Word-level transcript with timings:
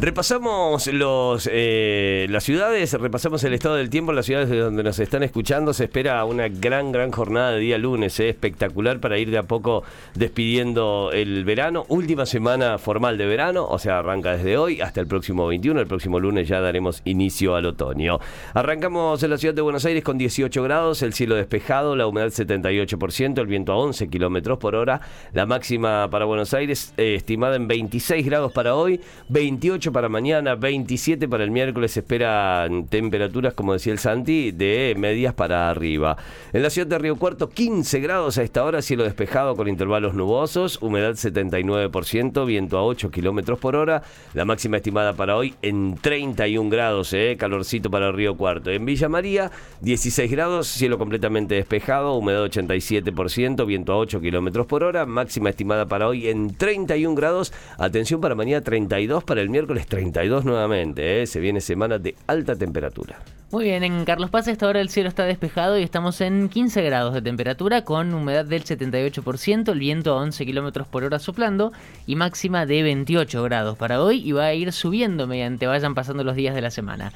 Repasamos 0.00 0.86
los, 0.86 1.50
eh, 1.50 2.28
las 2.30 2.44
ciudades, 2.44 2.92
repasamos 2.92 3.42
el 3.42 3.52
estado 3.52 3.74
del 3.74 3.90
tiempo 3.90 4.12
las 4.12 4.26
ciudades 4.26 4.48
de 4.48 4.58
donde 4.58 4.84
nos 4.84 5.00
están 5.00 5.24
escuchando. 5.24 5.74
Se 5.74 5.84
espera 5.84 6.24
una 6.24 6.46
gran, 6.46 6.92
gran 6.92 7.10
jornada 7.10 7.50
de 7.50 7.58
día 7.58 7.78
lunes, 7.78 8.20
eh, 8.20 8.28
espectacular 8.28 9.00
para 9.00 9.18
ir 9.18 9.32
de 9.32 9.38
a 9.38 9.42
poco 9.42 9.82
despidiendo 10.14 11.10
el 11.12 11.44
verano. 11.44 11.84
Última 11.88 12.26
semana 12.26 12.78
formal 12.78 13.18
de 13.18 13.26
verano, 13.26 13.66
o 13.66 13.80
sea, 13.80 13.98
arranca 13.98 14.36
desde 14.36 14.56
hoy 14.56 14.80
hasta 14.80 15.00
el 15.00 15.08
próximo 15.08 15.48
21. 15.48 15.80
El 15.80 15.88
próximo 15.88 16.20
lunes 16.20 16.46
ya 16.46 16.60
daremos 16.60 17.02
inicio 17.04 17.56
al 17.56 17.66
otoño. 17.66 18.20
Arrancamos 18.54 19.20
en 19.24 19.30
la 19.30 19.38
ciudad 19.38 19.54
de 19.54 19.62
Buenos 19.62 19.84
Aires 19.84 20.04
con 20.04 20.16
18 20.16 20.62
grados, 20.62 21.02
el 21.02 21.12
cielo 21.12 21.34
despejado, 21.34 21.96
la 21.96 22.06
humedad 22.06 22.28
78%, 22.28 23.40
el 23.40 23.46
viento 23.48 23.72
a 23.72 23.78
11 23.78 24.08
kilómetros 24.08 24.58
por 24.58 24.76
hora. 24.76 25.00
La 25.32 25.44
máxima 25.44 26.08
para 26.08 26.24
Buenos 26.24 26.54
Aires 26.54 26.94
eh, 26.96 27.16
estimada 27.16 27.56
en 27.56 27.66
26 27.66 28.24
grados 28.24 28.52
para 28.52 28.76
hoy, 28.76 29.00
28 29.28 29.87
para 29.92 30.08
mañana, 30.08 30.54
27 30.54 31.28
para 31.28 31.44
el 31.44 31.50
miércoles. 31.50 31.96
Esperan 31.96 32.86
temperaturas, 32.86 33.54
como 33.54 33.72
decía 33.72 33.92
el 33.92 33.98
Santi, 33.98 34.50
de 34.50 34.94
medias 34.98 35.34
para 35.34 35.70
arriba. 35.70 36.16
En 36.52 36.62
la 36.62 36.70
ciudad 36.70 36.88
de 36.88 36.98
Río 36.98 37.16
Cuarto, 37.16 37.48
15 37.48 38.00
grados 38.00 38.38
a 38.38 38.42
esta 38.42 38.64
hora, 38.64 38.82
cielo 38.82 39.04
despejado 39.04 39.56
con 39.56 39.68
intervalos 39.68 40.14
nubosos, 40.14 40.80
humedad 40.82 41.12
79%, 41.12 42.46
viento 42.46 42.78
a 42.78 42.84
8 42.84 43.10
kilómetros 43.10 43.58
por 43.58 43.76
hora. 43.76 44.02
La 44.34 44.44
máxima 44.44 44.78
estimada 44.78 45.12
para 45.12 45.36
hoy 45.36 45.54
en 45.62 45.96
31 45.96 46.70
grados, 46.70 47.12
eh, 47.12 47.36
calorcito 47.38 47.90
para 47.90 48.12
Río 48.12 48.36
Cuarto. 48.36 48.70
En 48.70 48.84
Villa 48.84 49.08
María, 49.08 49.50
16 49.80 50.30
grados, 50.30 50.68
cielo 50.68 50.98
completamente 50.98 51.54
despejado, 51.54 52.14
humedad 52.14 52.44
87%, 52.44 53.66
viento 53.66 53.92
a 53.92 53.98
8 53.98 54.20
kilómetros 54.20 54.66
por 54.66 54.84
hora. 54.84 55.06
Máxima 55.06 55.50
estimada 55.50 55.86
para 55.86 56.08
hoy 56.08 56.28
en 56.28 56.54
31 56.54 57.14
grados. 57.14 57.52
Atención 57.78 58.20
para 58.20 58.34
mañana, 58.34 58.62
32 58.62 59.24
para 59.24 59.40
el 59.40 59.50
miércoles 59.50 59.77
32 59.86 60.44
nuevamente, 60.44 61.22
¿eh? 61.22 61.26
se 61.26 61.40
viene 61.40 61.60
semana 61.60 61.98
de 61.98 62.14
alta 62.26 62.56
temperatura. 62.56 63.18
Muy 63.50 63.64
bien, 63.64 63.82
en 63.82 64.04
Carlos 64.04 64.28
Paz 64.28 64.46
a 64.46 64.50
esta 64.50 64.68
hora 64.68 64.80
el 64.80 64.90
cielo 64.90 65.08
está 65.08 65.24
despejado 65.24 65.78
y 65.78 65.82
estamos 65.82 66.20
en 66.20 66.50
15 66.50 66.82
grados 66.82 67.14
de 67.14 67.22
temperatura 67.22 67.82
con 67.82 68.12
humedad 68.12 68.44
del 68.44 68.62
78%, 68.62 69.72
el 69.72 69.78
viento 69.78 70.12
a 70.12 70.16
11 70.20 70.44
kilómetros 70.44 70.86
por 70.86 71.02
hora 71.02 71.18
soplando 71.18 71.72
y 72.06 72.14
máxima 72.16 72.66
de 72.66 72.82
28 72.82 73.42
grados 73.44 73.78
para 73.78 74.02
hoy 74.02 74.20
y 74.22 74.32
va 74.32 74.44
a 74.44 74.54
ir 74.54 74.70
subiendo 74.70 75.26
mediante 75.26 75.66
vayan 75.66 75.94
pasando 75.94 76.24
los 76.24 76.36
días 76.36 76.54
de 76.54 76.60
la 76.60 76.70
semana. 76.70 77.10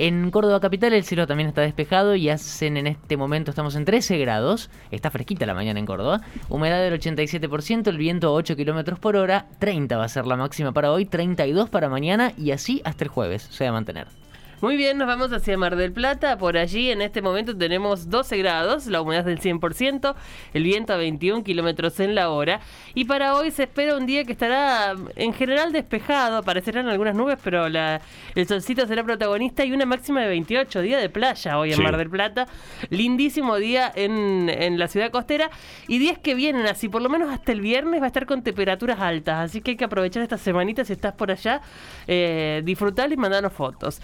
En 0.00 0.30
Córdoba 0.30 0.60
Capital 0.60 0.92
el 0.92 1.02
cielo 1.02 1.26
también 1.26 1.48
está 1.48 1.60
despejado 1.62 2.14
y 2.14 2.28
hacen 2.28 2.76
en 2.76 2.86
este 2.86 3.16
momento 3.16 3.50
estamos 3.50 3.74
en 3.74 3.84
13 3.84 4.16
grados, 4.18 4.70
está 4.92 5.10
fresquita 5.10 5.44
la 5.44 5.54
mañana 5.54 5.80
en 5.80 5.86
Córdoba, 5.86 6.20
humedad 6.48 6.80
del 6.80 7.00
87%, 7.00 7.88
el 7.88 7.98
viento 7.98 8.28
a 8.28 8.30
8 8.30 8.54
kilómetros 8.54 9.00
por 9.00 9.16
hora, 9.16 9.48
30 9.58 9.96
va 9.96 10.04
a 10.04 10.08
ser 10.08 10.24
la 10.28 10.36
máxima 10.36 10.70
para 10.70 10.92
hoy, 10.92 11.04
32 11.04 11.68
para 11.68 11.88
mañana 11.88 12.32
y 12.38 12.52
así 12.52 12.80
hasta 12.84 13.02
el 13.02 13.10
jueves 13.10 13.42
se 13.50 13.64
va 13.64 13.70
a 13.70 13.72
mantener. 13.72 14.06
Muy 14.60 14.76
bien, 14.76 14.98
nos 14.98 15.06
vamos 15.06 15.32
hacia 15.32 15.56
Mar 15.56 15.76
del 15.76 15.92
Plata. 15.92 16.36
Por 16.36 16.56
allí 16.56 16.90
en 16.90 17.00
este 17.00 17.22
momento 17.22 17.56
tenemos 17.56 18.10
12 18.10 18.38
grados, 18.38 18.86
la 18.88 19.00
humedad 19.00 19.24
del 19.24 19.38
100%, 19.38 20.16
el 20.52 20.64
viento 20.64 20.92
a 20.92 20.96
21 20.96 21.44
kilómetros 21.44 22.00
en 22.00 22.16
la 22.16 22.30
hora. 22.30 22.58
Y 22.92 23.04
para 23.04 23.36
hoy 23.36 23.52
se 23.52 23.62
espera 23.62 23.96
un 23.96 24.04
día 24.04 24.24
que 24.24 24.32
estará 24.32 24.96
en 25.14 25.32
general 25.32 25.70
despejado, 25.70 26.38
aparecerán 26.38 26.88
algunas 26.88 27.14
nubes, 27.14 27.38
pero 27.44 27.68
la, 27.68 28.00
el 28.34 28.48
solcito 28.48 28.84
será 28.88 29.04
protagonista 29.04 29.64
y 29.64 29.70
una 29.70 29.86
máxima 29.86 30.22
de 30.22 30.26
28, 30.26 30.82
día 30.82 30.98
de 30.98 31.08
playa 31.08 31.56
hoy 31.56 31.72
en 31.72 31.80
Mar 31.80 31.96
del 31.96 32.10
Plata. 32.10 32.48
Lindísimo 32.90 33.58
día 33.58 33.92
en, 33.94 34.48
en 34.48 34.76
la 34.76 34.88
ciudad 34.88 35.12
costera 35.12 35.50
y 35.86 36.00
días 36.00 36.18
que 36.18 36.34
vienen 36.34 36.66
así, 36.66 36.88
por 36.88 37.00
lo 37.00 37.08
menos 37.08 37.30
hasta 37.30 37.52
el 37.52 37.60
viernes 37.60 38.00
va 38.00 38.06
a 38.06 38.08
estar 38.08 38.26
con 38.26 38.42
temperaturas 38.42 38.98
altas. 38.98 39.50
Así 39.50 39.60
que 39.60 39.70
hay 39.70 39.76
que 39.76 39.84
aprovechar 39.84 40.24
esta 40.24 40.36
semanita 40.36 40.84
si 40.84 40.94
estás 40.94 41.12
por 41.12 41.30
allá, 41.30 41.60
eh, 42.08 42.60
disfrutar 42.64 43.12
y 43.12 43.16
mandarnos 43.16 43.52
fotos. 43.52 44.00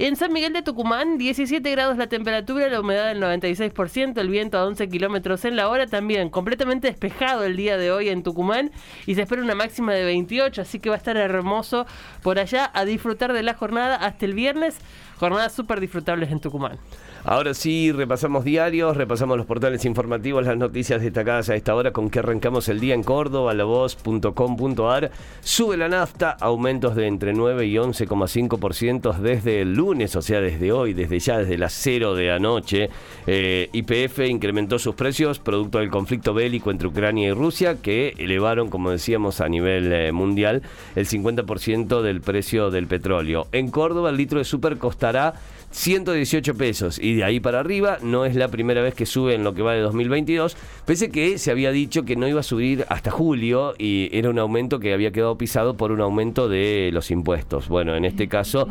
En 0.00 0.14
San 0.14 0.32
Miguel 0.32 0.52
de 0.52 0.62
Tucumán, 0.62 1.18
17 1.18 1.68
grados 1.72 1.96
la 1.96 2.06
temperatura, 2.06 2.68
la 2.68 2.80
humedad 2.80 3.08
del 3.08 3.20
96%, 3.20 4.16
el 4.20 4.28
viento 4.28 4.56
a 4.56 4.64
11 4.64 4.88
kilómetros 4.88 5.44
en 5.44 5.56
la 5.56 5.68
hora, 5.68 5.88
también 5.88 6.30
completamente 6.30 6.86
despejado 6.86 7.42
el 7.42 7.56
día 7.56 7.76
de 7.76 7.90
hoy 7.90 8.08
en 8.08 8.22
Tucumán 8.22 8.70
y 9.06 9.16
se 9.16 9.22
espera 9.22 9.42
una 9.42 9.56
máxima 9.56 9.92
de 9.94 10.04
28, 10.04 10.62
así 10.62 10.78
que 10.78 10.88
va 10.88 10.94
a 10.94 10.98
estar 10.98 11.16
hermoso 11.16 11.84
por 12.22 12.38
allá 12.38 12.70
a 12.72 12.84
disfrutar 12.84 13.32
de 13.32 13.42
la 13.42 13.54
jornada 13.54 13.96
hasta 13.96 14.24
el 14.24 14.34
viernes. 14.34 14.78
Jornadas 15.18 15.52
súper 15.52 15.80
disfrutables 15.80 16.30
en 16.30 16.38
Tucumán. 16.38 16.78
Ahora 17.24 17.52
sí, 17.52 17.92
repasamos 17.92 18.44
diarios, 18.44 18.96
repasamos 18.96 19.36
los 19.36 19.46
portales 19.46 19.84
informativos, 19.84 20.46
las 20.46 20.56
noticias 20.56 21.02
destacadas 21.02 21.48
a 21.50 21.56
esta 21.56 21.74
hora 21.74 21.92
con 21.92 22.10
que 22.10 22.20
arrancamos 22.20 22.68
el 22.68 22.80
día 22.80 22.94
en 22.94 23.02
Córdoba, 23.02 23.54
lavoz.com.ar. 23.54 25.10
Sube 25.40 25.76
la 25.76 25.88
nafta, 25.88 26.30
aumentos 26.40 26.94
de 26.94 27.06
entre 27.06 27.34
9 27.34 27.66
y 27.66 27.74
11,5% 27.74 29.16
desde 29.18 29.62
el 29.62 29.74
lunes, 29.74 30.14
o 30.16 30.22
sea, 30.22 30.40
desde 30.40 30.72
hoy, 30.72 30.94
desde 30.94 31.18
ya, 31.18 31.38
desde 31.38 31.58
las 31.58 31.72
0 31.72 32.14
de 32.14 32.30
anoche. 32.30 32.90
Eh, 33.26 33.68
IPF 33.72 34.20
incrementó 34.20 34.78
sus 34.78 34.94
precios 34.94 35.38
producto 35.38 35.78
del 35.78 35.90
conflicto 35.90 36.34
bélico 36.34 36.70
entre 36.70 36.88
Ucrania 36.88 37.28
y 37.28 37.32
Rusia, 37.32 37.76
que 37.82 38.14
elevaron, 38.18 38.70
como 38.70 38.90
decíamos, 38.90 39.40
a 39.40 39.48
nivel 39.48 39.92
eh, 39.92 40.12
mundial 40.12 40.62
el 40.94 41.06
50% 41.06 42.00
del 42.02 42.20
precio 42.20 42.70
del 42.70 42.86
petróleo. 42.86 43.48
En 43.52 43.70
Córdoba, 43.70 44.10
el 44.10 44.16
litro 44.16 44.38
de 44.38 44.44
super 44.44 44.78
costará 44.78 45.34
118 45.70 46.54
pesos 46.54 46.98
y 46.98 47.16
de 47.16 47.24
ahí 47.24 47.40
para 47.40 47.60
arriba 47.60 47.98
no 48.02 48.24
es 48.24 48.34
la 48.34 48.48
primera 48.48 48.82
vez 48.82 48.94
que 48.94 49.06
sube 49.06 49.34
en 49.34 49.44
lo 49.44 49.54
que 49.54 49.62
va 49.62 49.74
de 49.74 49.80
2022, 49.80 50.56
pese 50.86 51.10
que 51.10 51.38
se 51.38 51.50
había 51.50 51.70
dicho 51.72 52.04
que 52.04 52.16
no 52.16 52.26
iba 52.26 52.40
a 52.40 52.42
subir 52.42 52.86
hasta 52.88 53.10
julio 53.10 53.74
y 53.78 54.08
era 54.12 54.30
un 54.30 54.38
aumento 54.38 54.80
que 54.80 54.94
había 54.94 55.12
quedado 55.12 55.36
pisado 55.36 55.76
por 55.76 55.92
un 55.92 56.00
aumento 56.00 56.48
de 56.48 56.90
los 56.92 57.10
impuestos. 57.10 57.68
Bueno, 57.68 57.94
en 57.94 58.04
este 58.04 58.28
caso, 58.28 58.68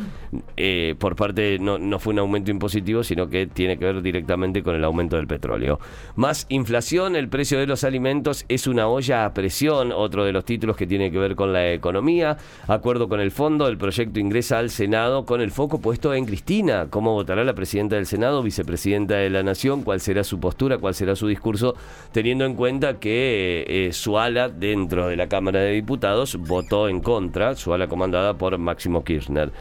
eh, 0.56 0.96
por 0.98 1.16
parte 1.16 1.60
no, 1.60 1.78
no 1.78 2.00
fue 2.00 2.14
un 2.14 2.20
aumento 2.20 2.52
impositivo, 2.52 3.04
sino 3.04 3.30
que 3.30 3.48
tiene 3.48 3.78
que 3.78 3.86
ver 3.86 4.02
directamente 4.02 4.64
con 4.64 4.76
el 4.76 4.84
aumento 4.84 5.18
del 5.18 5.28
petróleo. 5.28 5.80
Más 6.16 6.46
inflación, 6.50 7.16
el 7.16 7.30
precio 7.30 7.60
de 7.60 7.68
los 7.68 7.84
alimentos 7.84 8.46
es 8.50 8.68
una 8.68 8.88
olla 8.88 9.26
a 9.26 9.34
presión, 9.34 9.92
otro 9.92 10.26
de 10.26 10.32
los 10.32 10.46
títulos 10.46 10.76
que 10.76 10.88
tiene 10.88 11.12
que 11.12 11.20
ver 11.20 11.36
con 11.36 11.54
la 11.54 11.72
economía. 11.72 12.38
Acuerdo 12.68 13.08
con 13.08 13.20
el 13.20 13.32
fondo, 13.32 13.68
el 13.68 13.78
proyecto 13.78 14.20
ingresa 14.20 14.60
al 14.60 14.70
Senado 14.70 15.26
con 15.26 15.42
el 15.42 15.52
foco 15.52 15.80
puesto 15.80 16.14
en 16.14 16.26
Cristina 16.26 16.87
cómo 16.90 17.14
votará 17.14 17.44
la 17.44 17.54
presidenta 17.54 17.96
del 17.96 18.06
Senado, 18.06 18.44
vicepresidenta 18.44 19.16
de 19.16 19.30
la 19.30 19.44
Nación, 19.44 19.84
cuál 19.84 20.00
será 20.00 20.24
su 20.24 20.40
postura, 20.40 20.78
cuál 20.78 20.94
será 20.94 21.16
su 21.16 21.28
discurso, 21.28 21.76
teniendo 22.12 22.46
en 22.46 22.56
cuenta 22.56 23.00
que 23.00 23.66
eh, 23.68 23.94
su 23.94 24.18
ala 24.18 24.50
dentro 24.50 25.08
de 25.08 25.16
la 25.16 25.28
Cámara 25.28 25.60
de 25.60 25.72
Diputados 25.72 26.36
votó 26.36 26.90
en 26.90 27.02
contra, 27.02 27.56
su 27.56 27.74
ala 27.74 27.88
comandada 27.88 28.34
por 28.36 28.58
Máximo 28.58 29.04
Kirchner. 29.04 29.52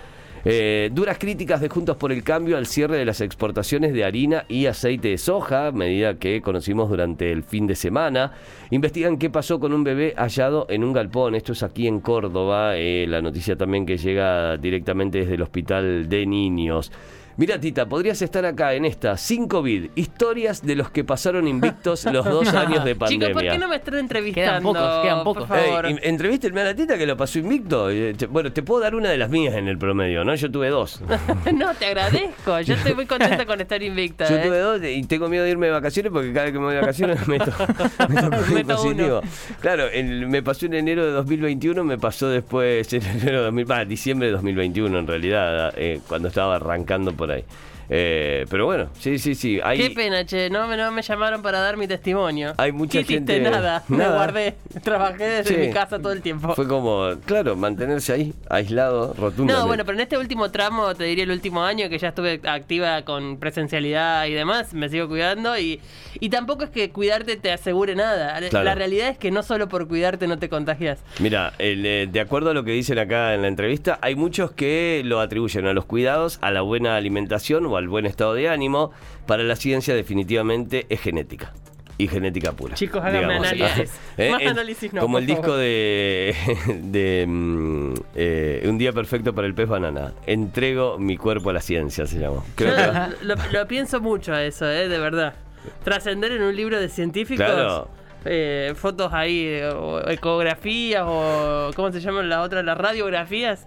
Eh, 0.48 0.90
duras 0.92 1.18
críticas 1.18 1.60
de 1.60 1.68
Juntos 1.68 1.96
por 1.96 2.12
el 2.12 2.22
Cambio 2.22 2.56
al 2.56 2.66
cierre 2.66 2.96
de 2.98 3.04
las 3.04 3.20
exportaciones 3.20 3.92
de 3.92 4.04
harina 4.04 4.44
y 4.48 4.66
aceite 4.66 5.08
de 5.08 5.18
soja, 5.18 5.72
medida 5.72 6.20
que 6.20 6.40
conocimos 6.40 6.88
durante 6.88 7.32
el 7.32 7.42
fin 7.42 7.66
de 7.66 7.74
semana. 7.74 8.30
Investigan 8.70 9.18
qué 9.18 9.28
pasó 9.28 9.58
con 9.58 9.72
un 9.72 9.82
bebé 9.82 10.14
hallado 10.16 10.68
en 10.70 10.84
un 10.84 10.92
galpón. 10.92 11.34
Esto 11.34 11.50
es 11.50 11.64
aquí 11.64 11.88
en 11.88 11.98
Córdoba. 11.98 12.76
Eh, 12.76 13.06
la 13.08 13.20
noticia 13.20 13.56
también 13.56 13.84
que 13.86 13.96
llega 13.96 14.56
directamente 14.56 15.18
desde 15.18 15.34
el 15.34 15.42
Hospital 15.42 16.08
de 16.08 16.24
Niños. 16.26 16.92
Mira, 17.38 17.60
Tita, 17.60 17.84
podrías 17.86 18.22
estar 18.22 18.47
acá 18.47 18.72
en 18.72 18.86
esta, 18.86 19.19
sin 19.19 19.47
COVID, 19.47 19.91
historias 19.94 20.64
de 20.64 20.74
los 20.74 20.88
que 20.91 21.04
pasaron 21.04 21.47
invictos 21.47 22.06
los 22.06 22.24
dos 22.30 22.48
años 22.54 22.82
de 22.82 22.94
pandemia. 22.97 23.28
Chicos, 23.28 23.42
¿por 23.42 23.52
qué 23.52 23.58
no 23.58 23.69
me 23.69 23.76
están 23.76 23.94
entrevistando? 23.98 24.50
Quedan 24.50 24.62
pocos, 24.62 25.02
quedan 25.02 25.24
pocos. 25.24 25.44
Por 25.46 25.58
favor. 25.58 25.84
Ey, 25.86 25.98
entrevístenme 26.02 26.62
a 26.62 26.64
la 26.64 26.75
Tita 26.75 26.96
que 26.96 27.04
lo 27.06 27.14
pasó 27.14 27.38
invicto. 27.38 27.91
Eh, 27.91 28.14
Bueno, 28.30 28.52
te 28.52 28.62
puedo 28.62 28.80
dar 28.80 28.94
una 28.94 29.10
de 29.10 29.19
las 29.19 29.28
mías 29.28 29.54
en 29.54 29.69
el 29.69 29.76
promedio, 29.76 30.25
¿no? 30.25 30.34
Yo 30.34 30.50
tuve 30.50 30.70
dos. 30.70 31.02
no, 31.54 31.75
te 31.75 31.84
agradezco. 31.86 32.58
Yo 32.62 32.72
estoy 32.75 32.94
muy 32.94 33.04
contenta 33.04 33.44
con 33.44 33.60
estar 33.60 33.82
invicta. 33.82 34.26
Yo 34.30 34.36
¿eh? 34.36 34.42
tuve 34.42 34.58
dos 34.58 34.80
y 34.82 35.02
tengo 35.02 35.28
miedo 35.28 35.44
de 35.44 35.50
irme 35.50 35.66
de 35.66 35.72
vacaciones 35.72 36.10
porque 36.12 36.32
cada 36.32 36.44
vez 36.44 36.52
que 36.55 36.58
me 36.58 36.64
voy 36.64 36.75
de 36.75 36.81
vacaciones 36.81 37.28
meto, 37.28 37.52
meto 38.08 38.31
COVID 38.31 38.55
Meto 38.55 38.76
positivo. 38.76 39.20
Claro, 39.61 39.88
en- 39.93 40.31
me 40.31 40.43
pasó 40.43 40.64
en 40.64 40.72
enero 40.72 41.05
de 41.05 41.12
2021, 41.12 41.84
me 41.84 41.99
pasó 41.99 42.31
después 42.31 42.90
en 42.94 43.05
enero 43.05 43.38
de 43.40 43.44
2000, 43.44 43.64
bah, 43.66 43.84
diciembre 43.84 44.28
de 44.28 44.32
2021 44.32 44.99
en 45.00 45.06
realidad, 45.06 45.75
eh, 45.76 46.00
cuando 46.08 46.28
estaba 46.28 46.56
arrancando 46.56 47.12
por 47.12 47.25
ahí. 47.31 47.44
Eh, 47.88 48.44
pero 48.50 48.67
bueno, 48.67 48.88
sí, 48.99 49.19
sí, 49.19 49.35
sí. 49.35 49.61
Hay, 49.62 49.79
Qué 49.79 49.91
pena, 49.91 50.25
che. 50.27 50.50
No, 50.50 50.67
me- 50.67 50.77
no 50.77 50.91
me 50.93 51.03
llamaron 51.03 51.43
para 51.43 51.61
dar 51.61 51.77
mi 51.77 51.87
testimonio. 51.87 52.55
Hay 52.56 52.73
mucha 52.73 52.99
¿Qué 53.00 53.05
gente- 53.05 53.41
Nada. 53.41 53.83
Me 53.88 53.99
Nada. 53.99 54.15
guardé. 54.17 54.55
Trabajé 54.83 55.25
desde 55.25 55.55
Sí. 55.55 55.61
mi 55.69 55.73
casa 55.73 55.99
todo 55.99 56.12
el 56.12 56.23
tiempo. 56.23 56.55
Fue 56.55 56.67
como, 56.67 57.11
claro, 57.25 57.55
mantenerse 57.56 58.12
ahí, 58.12 58.35
aislado, 58.50 59.15
rotundamente. 59.15 59.53
No, 59.53 59.67
bueno, 59.67 59.85
pero 59.85 59.97
en 59.97 60.03
este 60.03 60.19
último 60.19 60.50
tramo, 60.50 60.94
te 60.94 61.05
diría 61.05 61.25
el 61.25 61.31
último 61.31 61.62
año, 61.62 61.88
que 61.88 61.99
ya 61.99 62.09
estuve 62.09 62.41
activa 62.44 63.03
con 63.03 63.38
presencialidad 63.38 64.27
y 64.27 64.33
demás, 64.35 64.75
me 64.75 64.88
sigo 64.88 65.09
cuidando 65.09 65.59
y, 65.59 65.81
y 66.21 66.29
tampoco 66.31 66.65
es 66.65 66.71
que 66.71 66.91
cuidarte 66.91 67.37
te 67.37 67.53
asegure 67.53 67.94
nada. 67.94 68.38
Claro. 68.50 68.65
La 68.65 68.75
realidad 68.75 69.09
es 69.09 69.19
que 69.19 69.31
no 69.31 69.43
solo 69.43 69.69
por 69.69 69.87
cuidarte 69.88 70.27
no 70.27 70.38
te 70.38 70.49
contagias. 70.49 70.99
Mira, 71.21 71.53
el, 71.59 71.85
eh, 71.87 72.09
de 72.11 72.21
acuerdo 72.21 72.50
a 72.50 72.55
lo 72.55 72.65
que 72.65 72.73
dicen 72.73 72.99
acá 72.99 73.35
en 73.35 73.43
la 73.43 73.49
entrevista, 73.49 73.99
hay 74.03 74.15
muchos 74.15 74.50
que 74.53 75.03
lo 75.05 75.21
atribuyen 75.21 75.67
a 75.67 75.73
los 75.73 75.85
cuidados, 75.85 76.38
a 76.43 76.50
la 76.50 76.61
buena 76.62 76.97
alimentación 76.97 77.67
o 77.67 77.75
o 77.76 77.78
al 77.78 77.88
buen 77.88 78.06
estado 78.06 78.34
de 78.34 78.49
ánimo, 78.49 78.90
para 79.26 79.43
la 79.43 79.55
ciencia 79.56 79.94
definitivamente 79.94 80.87
es 80.88 81.00
genética. 81.00 81.52
Y 81.99 82.08
genética 82.08 82.52
pura. 82.52 82.75
Chicos, 82.75 83.02
háganme 83.02 83.37
análisis. 83.37 83.90
¿Eh? 84.19 84.31
Más 84.31 84.43
análisis 84.43 84.93
no, 84.93 85.00
Como 85.00 85.17
el 85.17 85.25
disco 85.25 85.56
de, 85.56 86.34
de 86.82 87.25
mm, 87.26 87.94
eh, 88.14 88.67
Un 88.69 88.76
día 88.76 88.93
perfecto 88.93 89.34
para 89.34 89.46
el 89.46 89.55
pez 89.55 89.67
banana. 89.67 90.12
Entrego 90.26 90.99
mi 90.99 91.17
cuerpo 91.17 91.49
a 91.49 91.52
la 91.55 91.62
ciencia, 91.62 92.06
se 92.06 92.19
llama. 92.19 92.43
Creo 92.55 92.76
Yo 92.76 92.93
que- 93.19 93.25
lo, 93.25 93.34
lo 93.50 93.67
pienso 93.67 94.00
mucho 94.02 94.34
a 94.34 94.43
eso, 94.44 94.69
eh, 94.70 94.88
de 94.88 94.99
verdad. 94.99 95.34
Trascender 95.84 96.32
en 96.32 96.43
un 96.43 96.55
libro 96.55 96.78
de 96.78 96.90
científicos. 96.90 97.46
Claro. 97.46 97.88
eh, 98.26 98.75
fotos 98.76 99.14
ahí, 99.14 99.58
o 99.75 100.06
ecografías 100.06 101.02
o. 101.06 101.70
¿Cómo 101.75 101.90
se 101.93 102.00
llaman 102.00 102.28
las 102.28 102.44
otras? 102.44 102.62
Las 102.62 102.76
radiografías. 102.76 103.67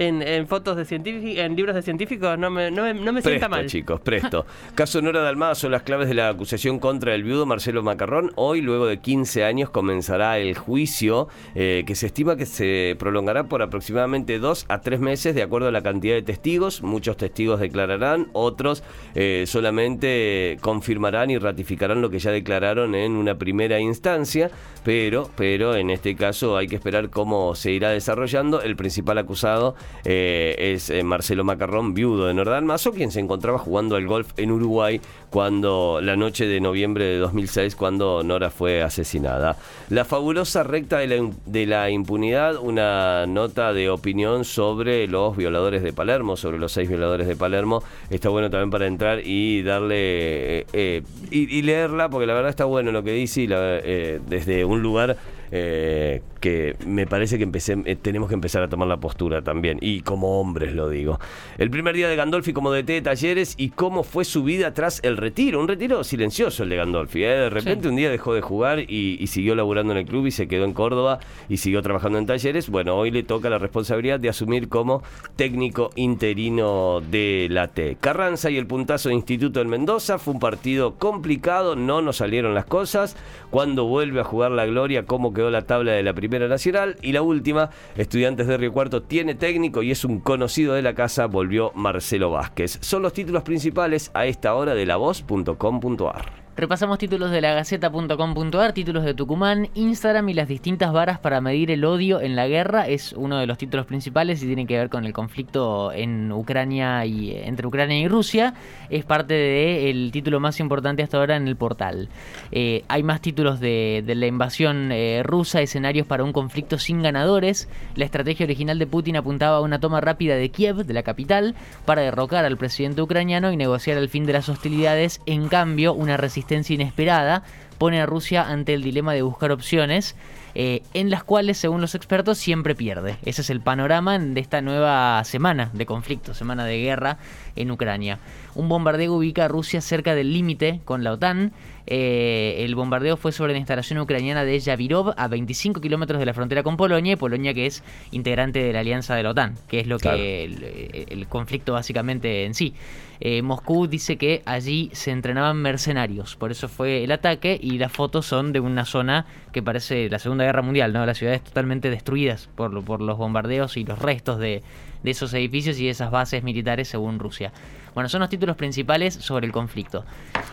En, 0.00 0.22
en 0.22 0.46
fotos 0.46 0.76
de 0.76 0.84
científicos, 0.84 1.38
en 1.44 1.56
libros 1.56 1.74
de 1.74 1.82
científicos, 1.82 2.38
no 2.38 2.50
me, 2.50 2.70
no 2.70 2.84
me, 2.84 2.94
no 2.94 3.12
me 3.12 3.20
sienta 3.20 3.48
Presto, 3.48 3.48
mal. 3.48 3.66
chicos, 3.66 4.00
presto. 4.00 4.46
Caso 4.76 5.02
Nora 5.02 5.22
Dalmazo, 5.22 5.68
las 5.68 5.82
claves 5.82 6.06
de 6.06 6.14
la 6.14 6.28
acusación 6.28 6.78
contra 6.78 7.16
el 7.16 7.24
viudo 7.24 7.46
Marcelo 7.46 7.82
Macarrón. 7.82 8.30
Hoy, 8.36 8.60
luego 8.60 8.86
de 8.86 9.00
15 9.00 9.42
años, 9.42 9.70
comenzará 9.70 10.38
el 10.38 10.56
juicio 10.56 11.26
eh, 11.56 11.82
que 11.84 11.96
se 11.96 12.06
estima 12.06 12.36
que 12.36 12.46
se 12.46 12.94
prolongará 12.96 13.48
por 13.48 13.60
aproximadamente 13.60 14.38
2 14.38 14.66
a 14.68 14.80
3 14.82 15.00
meses, 15.00 15.34
de 15.34 15.42
acuerdo 15.42 15.66
a 15.66 15.72
la 15.72 15.82
cantidad 15.82 16.14
de 16.14 16.22
testigos. 16.22 16.80
Muchos 16.84 17.16
testigos 17.16 17.58
declararán, 17.58 18.28
otros 18.34 18.84
eh, 19.16 19.46
solamente 19.48 20.58
confirmarán 20.60 21.30
y 21.30 21.38
ratificarán 21.38 22.02
lo 22.02 22.08
que 22.10 22.20
ya 22.20 22.30
declararon 22.30 22.94
en 22.94 23.16
una 23.16 23.36
primera 23.36 23.80
instancia. 23.80 24.50
Pero, 24.84 25.28
pero 25.36 25.74
en 25.74 25.90
este 25.90 26.14
caso 26.14 26.56
hay 26.56 26.68
que 26.68 26.76
esperar 26.76 27.10
cómo 27.10 27.56
se 27.56 27.72
irá 27.72 27.90
desarrollando. 27.90 28.62
El 28.62 28.76
principal 28.76 29.18
acusado 29.18 29.74
eh, 30.04 30.54
es 30.74 30.90
eh, 30.90 31.02
Marcelo 31.02 31.44
Macarrón, 31.44 31.94
viudo 31.94 32.26
de 32.26 32.34
Nordal 32.34 32.64
Mazo, 32.64 32.92
quien 32.92 33.10
se 33.10 33.20
encontraba 33.20 33.58
jugando 33.58 33.96
al 33.96 34.06
golf 34.06 34.32
en 34.36 34.50
Uruguay 34.50 35.00
cuando 35.30 36.00
la 36.02 36.16
noche 36.16 36.46
de 36.46 36.60
noviembre 36.60 37.04
de 37.04 37.18
2006, 37.18 37.76
cuando 37.76 38.22
Nora 38.22 38.50
fue 38.50 38.82
asesinada. 38.82 39.56
La 39.90 40.04
fabulosa 40.04 40.62
recta 40.62 40.98
de 40.98 41.66
la, 41.66 41.90
impunidad, 41.90 42.56
una 42.56 43.26
nota 43.26 43.72
de 43.72 43.90
opinión 43.90 44.44
sobre 44.44 45.06
los 45.06 45.36
violadores 45.36 45.82
de 45.82 45.92
Palermo, 45.92 46.36
sobre 46.36 46.58
los 46.58 46.72
seis 46.72 46.88
violadores 46.88 47.26
de 47.26 47.36
Palermo. 47.36 47.82
Está 48.10 48.28
bueno 48.28 48.50
también 48.50 48.70
para 48.70 48.86
entrar 48.86 49.20
y 49.24 49.62
darle 49.62 50.60
eh, 50.60 50.66
eh, 50.72 51.02
y, 51.30 51.62
leerla, 51.62 52.08
porque 52.08 52.26
la 52.26 52.34
verdad 52.34 52.50
está 52.50 52.64
bueno 52.64 52.92
lo 52.92 53.02
que 53.02 53.12
dice 53.12 53.46
eh, 53.50 54.20
desde 54.26 54.64
un 54.64 54.82
lugar 54.82 55.16
eh, 55.50 56.22
que 56.40 56.76
me 56.86 57.06
parece 57.06 57.36
que 57.38 57.44
empecé, 57.44 57.76
eh, 57.84 57.96
tenemos 57.96 58.28
que 58.28 58.34
empezar 58.34 58.62
a 58.62 58.68
tomar 58.68 58.88
la 58.88 58.98
postura 58.98 59.42
también, 59.42 59.78
y 59.80 60.00
como 60.02 60.40
hombres 60.40 60.72
lo 60.74 60.88
digo. 60.88 61.18
El 61.58 61.70
primer 61.70 61.94
día 61.96 62.08
de 62.08 62.16
Gandolfi 62.16 62.52
como 62.52 62.70
DT 62.72 62.92
de 62.92 63.02
talleres 63.02 63.54
y 63.56 63.70
cómo 63.70 64.02
fue 64.04 64.24
su 64.24 64.44
vida 64.44 64.74
tras 64.74 65.00
el 65.02 65.16
retiro, 65.16 65.60
un 65.60 65.68
retiro 65.68 66.04
silencioso 66.04 66.62
el 66.62 66.68
de 66.68 66.76
Gandolfi. 66.76 67.24
¿eh? 67.24 67.28
De 67.28 67.50
repente 67.50 67.82
Sí. 67.82 67.88
un 67.88 67.96
día 67.96 68.10
dejó 68.10 68.34
de 68.34 68.40
jugar 68.40 68.80
y, 68.80 69.16
y 69.20 69.26
siguió 69.28 69.54
laburando 69.54 69.92
en 69.92 69.98
el 69.98 70.06
club 70.06 70.26
y 70.26 70.30
se 70.30 70.48
quedó 70.48 70.64
en 70.64 70.72
Córdoba 70.72 71.18
y 71.48 71.56
siguió 71.58 71.82
trabajando 71.82 72.18
en 72.18 72.26
talleres. 72.26 72.68
Bueno, 72.68 72.96
hoy 72.96 73.10
le 73.10 73.22
toca 73.22 73.50
la 73.50 73.58
responsabilidad 73.58 74.20
de 74.20 74.28
asumir 74.28 74.68
como 74.68 75.02
técnico 75.36 75.90
interino 75.96 77.00
de 77.00 77.48
la 77.50 77.68
T. 77.68 77.96
Carranza 78.00 78.50
y 78.50 78.56
el 78.56 78.66
puntazo 78.66 79.08
de 79.08 79.14
Instituto 79.16 79.60
en 79.60 79.68
Mendoza 79.68 80.18
fue 80.18 80.34
un 80.34 80.40
partido 80.40 80.94
complicado, 80.94 81.74
no 81.76 82.02
nos 82.02 82.16
salieron 82.18 82.54
las 82.54 82.64
cosas. 82.64 83.16
Cuando 83.50 83.84
vuelve 83.86 84.20
a 84.20 84.24
jugar 84.24 84.50
la 84.52 84.66
Gloria, 84.66 85.04
cómo 85.04 85.32
quedó 85.38 85.50
la 85.50 85.62
tabla 85.62 85.92
de 85.92 86.02
la 86.02 86.14
Primera 86.14 86.48
Nacional. 86.48 86.96
Y 87.00 87.12
la 87.12 87.22
última, 87.22 87.70
Estudiantes 87.96 88.48
de 88.48 88.56
Río 88.56 88.72
Cuarto 88.72 89.04
tiene 89.04 89.36
técnico 89.36 89.84
y 89.84 89.92
es 89.92 90.04
un 90.04 90.18
conocido 90.18 90.74
de 90.74 90.82
la 90.82 90.96
casa, 90.96 91.26
volvió 91.26 91.70
Marcelo 91.76 92.32
Vázquez. 92.32 92.78
Son 92.80 93.02
los 93.02 93.12
títulos 93.12 93.44
principales 93.44 94.10
a 94.14 94.26
esta 94.26 94.52
hora 94.56 94.74
de 94.74 94.84
lavoz.com.ar. 94.84 96.37
Repasamos 96.58 96.98
títulos 96.98 97.30
de 97.30 97.40
la 97.40 97.54
Gaceta.com.ar, 97.54 98.72
títulos 98.72 99.04
de 99.04 99.14
Tucumán, 99.14 99.68
Instagram 99.74 100.28
y 100.28 100.34
las 100.34 100.48
distintas 100.48 100.92
varas 100.92 101.20
para 101.20 101.40
medir 101.40 101.70
el 101.70 101.84
odio 101.84 102.20
en 102.20 102.34
la 102.34 102.48
guerra. 102.48 102.88
Es 102.88 103.12
uno 103.12 103.38
de 103.38 103.46
los 103.46 103.58
títulos 103.58 103.86
principales 103.86 104.42
y 104.42 104.46
tiene 104.46 104.66
que 104.66 104.76
ver 104.76 104.88
con 104.88 105.04
el 105.04 105.12
conflicto 105.12 105.92
en 105.92 106.32
Ucrania 106.32 107.06
y 107.06 107.30
entre 107.30 107.68
Ucrania 107.68 108.00
y 108.00 108.08
Rusia. 108.08 108.54
Es 108.90 109.04
parte 109.04 109.34
del 109.34 110.10
título 110.10 110.40
más 110.40 110.58
importante 110.58 111.04
hasta 111.04 111.18
ahora 111.18 111.36
en 111.36 111.46
el 111.46 111.54
portal. 111.54 112.08
Eh, 112.50 112.82
hay 112.88 113.04
más 113.04 113.20
títulos 113.20 113.60
de, 113.60 114.02
de 114.04 114.16
la 114.16 114.26
invasión 114.26 114.90
eh, 114.90 115.22
rusa, 115.22 115.60
escenarios 115.60 116.08
para 116.08 116.24
un 116.24 116.32
conflicto 116.32 116.76
sin 116.76 117.02
ganadores. 117.02 117.68
La 117.94 118.04
estrategia 118.04 118.46
original 118.46 118.80
de 118.80 118.88
Putin 118.88 119.16
apuntaba 119.16 119.58
a 119.58 119.60
una 119.60 119.78
toma 119.78 120.00
rápida 120.00 120.34
de 120.34 120.48
Kiev, 120.48 120.84
de 120.84 120.92
la 120.92 121.04
capital, 121.04 121.54
para 121.84 122.02
derrocar 122.02 122.44
al 122.44 122.56
presidente 122.56 123.00
ucraniano 123.00 123.52
y 123.52 123.56
negociar 123.56 123.96
el 123.96 124.08
fin 124.08 124.26
de 124.26 124.32
las 124.32 124.48
hostilidades. 124.48 125.20
En 125.24 125.46
cambio, 125.46 125.94
una 125.94 126.16
resistencia 126.16 126.47
inesperada 126.54 127.42
pone 127.78 128.00
a 128.00 128.06
Rusia 128.06 128.48
ante 128.48 128.74
el 128.74 128.82
dilema 128.82 129.12
de 129.14 129.22
buscar 129.22 129.52
opciones 129.52 130.16
eh, 130.54 130.82
en 130.94 131.10
las 131.10 131.22
cuales, 131.22 131.56
según 131.58 131.80
los 131.80 131.94
expertos, 131.94 132.36
siempre 132.38 132.74
pierde. 132.74 133.16
Ese 133.24 133.42
es 133.42 133.50
el 133.50 133.60
panorama 133.60 134.18
de 134.18 134.40
esta 134.40 134.60
nueva 134.60 135.22
semana 135.24 135.70
de 135.72 135.86
conflicto, 135.86 136.34
semana 136.34 136.64
de 136.64 136.80
guerra 136.80 137.18
en 137.54 137.70
Ucrania. 137.70 138.18
Un 138.54 138.68
bombardeo 138.68 139.12
ubica 139.14 139.44
a 139.44 139.48
Rusia 139.48 139.80
cerca 139.80 140.14
del 140.16 140.32
límite 140.32 140.80
con 140.84 141.04
la 141.04 141.12
OTAN. 141.12 141.52
Eh, 141.86 142.64
el 142.64 142.74
bombardeo 142.74 143.16
fue 143.16 143.30
sobre 143.30 143.52
la 143.52 143.58
instalación 143.58 143.98
ucraniana 144.00 144.44
de 144.44 144.58
Yavirov, 144.58 145.14
a 145.16 145.28
25 145.28 145.80
kilómetros 145.80 146.18
de 146.18 146.26
la 146.26 146.34
frontera 146.34 146.62
con 146.62 146.76
Polonia, 146.76 147.12
y 147.12 147.16
Polonia 147.16 147.54
que 147.54 147.66
es 147.66 147.84
integrante 148.10 148.58
de 148.58 148.72
la 148.72 148.80
alianza 148.80 149.14
de 149.14 149.22
la 149.22 149.30
OTAN, 149.30 149.54
que 149.68 149.80
es 149.80 149.86
lo 149.86 149.98
Claro. 149.98 150.16
que 150.18 150.44
el, 150.44 151.06
el 151.08 151.26
conflicto 151.28 151.74
básicamente 151.74 152.44
en 152.44 152.54
sí. 152.54 152.74
Eh, 153.20 153.42
Moscú 153.42 153.88
dice 153.88 154.16
que 154.16 154.42
allí 154.44 154.90
se 154.92 155.10
entrenaban 155.10 155.56
mercenarios, 155.56 156.36
por 156.36 156.52
eso 156.52 156.68
fue 156.68 157.02
el 157.02 157.10
ataque 157.10 157.58
y 157.60 157.67
las 157.76 157.92
fotos 157.92 158.24
son 158.24 158.52
de 158.52 158.60
una 158.60 158.86
zona 158.86 159.26
que 159.52 159.62
parece 159.62 160.08
la 160.08 160.18
Segunda 160.18 160.44
Guerra 160.44 160.62
Mundial, 160.62 160.92
¿no? 160.94 161.04
Las 161.04 161.18
ciudades 161.18 161.44
totalmente 161.44 161.90
destruidas 161.90 162.48
por, 162.54 162.82
por 162.84 163.02
los 163.02 163.18
bombardeos 163.18 163.76
y 163.76 163.84
los 163.84 163.98
restos 163.98 164.38
de, 164.38 164.62
de 165.02 165.10
esos 165.10 165.34
edificios 165.34 165.78
y 165.78 165.84
de 165.84 165.90
esas 165.90 166.10
bases 166.10 166.42
militares 166.42 166.88
según 166.88 167.18
Rusia. 167.18 167.52
Bueno, 167.94 168.08
son 168.08 168.20
los 168.20 168.30
títulos 168.30 168.56
principales 168.56 169.14
sobre 169.14 169.46
el 169.46 169.52
conflicto. 169.52 170.04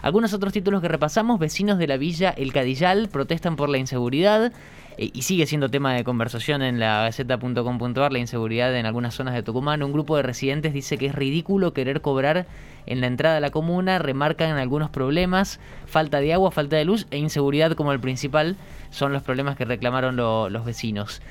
Algunos 0.02 0.34
otros 0.34 0.52
títulos 0.52 0.82
que 0.82 0.88
repasamos, 0.88 1.40
vecinos 1.40 1.78
de 1.78 1.88
la 1.88 1.98
villa 1.98 2.32
El 2.32 2.52
Cadillal 2.52 3.08
protestan 3.10 3.56
por 3.56 3.70
la 3.70 3.78
inseguridad 3.78 4.52
y 4.98 5.22
sigue 5.24 5.46
siendo 5.46 5.70
tema 5.70 5.94
de 5.94 6.04
conversación 6.04 6.62
en 6.62 6.80
la 6.80 7.04
gaceta.com.ar 7.04 8.12
la 8.14 8.20
inseguridad 8.20 8.76
en 8.76 8.86
algunas 8.86 9.14
zonas 9.14 9.34
de 9.34 9.44
Tucumán. 9.44 9.84
Un 9.84 9.92
grupo 9.92 10.16
de 10.16 10.24
residentes 10.24 10.74
dice 10.74 10.98
que 10.98 11.08
es 11.08 11.16
ridículo 11.16 11.74
querer 11.74 12.02
cobrar 12.02 12.46
en 12.86 13.02
la 13.02 13.08
entrada 13.08 13.38
a 13.38 13.40
la 13.42 13.50
comuna, 13.50 14.00
remarcan 14.00 14.58
algunos 14.58 14.90
problemas, 14.90 15.60
falta 15.86 16.20
de 16.20 16.34
agua, 16.34 16.52
falta 16.52 16.76
de 16.78 16.86
luz 16.86 17.08
e 17.12 17.18
inseguridad 17.18 17.74
como 17.74 17.92
el 17.92 18.00
principal 18.00 18.56
son 18.92 19.12
los 19.12 19.24
problemas 19.24 19.58
que 19.58 19.66
reclamaron 19.66 20.16
lo- 20.16 20.50
los 20.50 20.64
vecinos. 20.66 21.22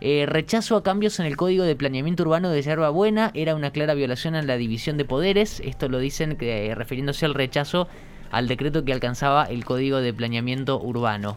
Eh, 0.00 0.26
rechazo 0.28 0.76
a 0.76 0.84
cambios 0.84 1.18
en 1.18 1.26
el 1.26 1.36
Código 1.36 1.64
de 1.64 1.74
Planeamiento 1.74 2.22
Urbano 2.22 2.50
de 2.50 2.62
Yerba 2.62 2.90
Buena 2.90 3.32
era 3.34 3.56
una 3.56 3.72
clara 3.72 3.94
violación 3.94 4.36
a 4.36 4.42
la 4.42 4.56
división 4.56 4.96
de 4.96 5.04
poderes. 5.04 5.58
Esto 5.60 5.88
lo 5.88 5.98
dicen 5.98 6.36
eh, 6.40 6.72
refiriéndose 6.76 7.26
al 7.26 7.34
rechazo 7.34 7.88
al 8.30 8.46
decreto 8.46 8.84
que 8.84 8.92
alcanzaba 8.92 9.44
el 9.46 9.64
Código 9.64 9.96
de 9.98 10.14
Planeamiento 10.14 10.80
Urbano. 10.80 11.36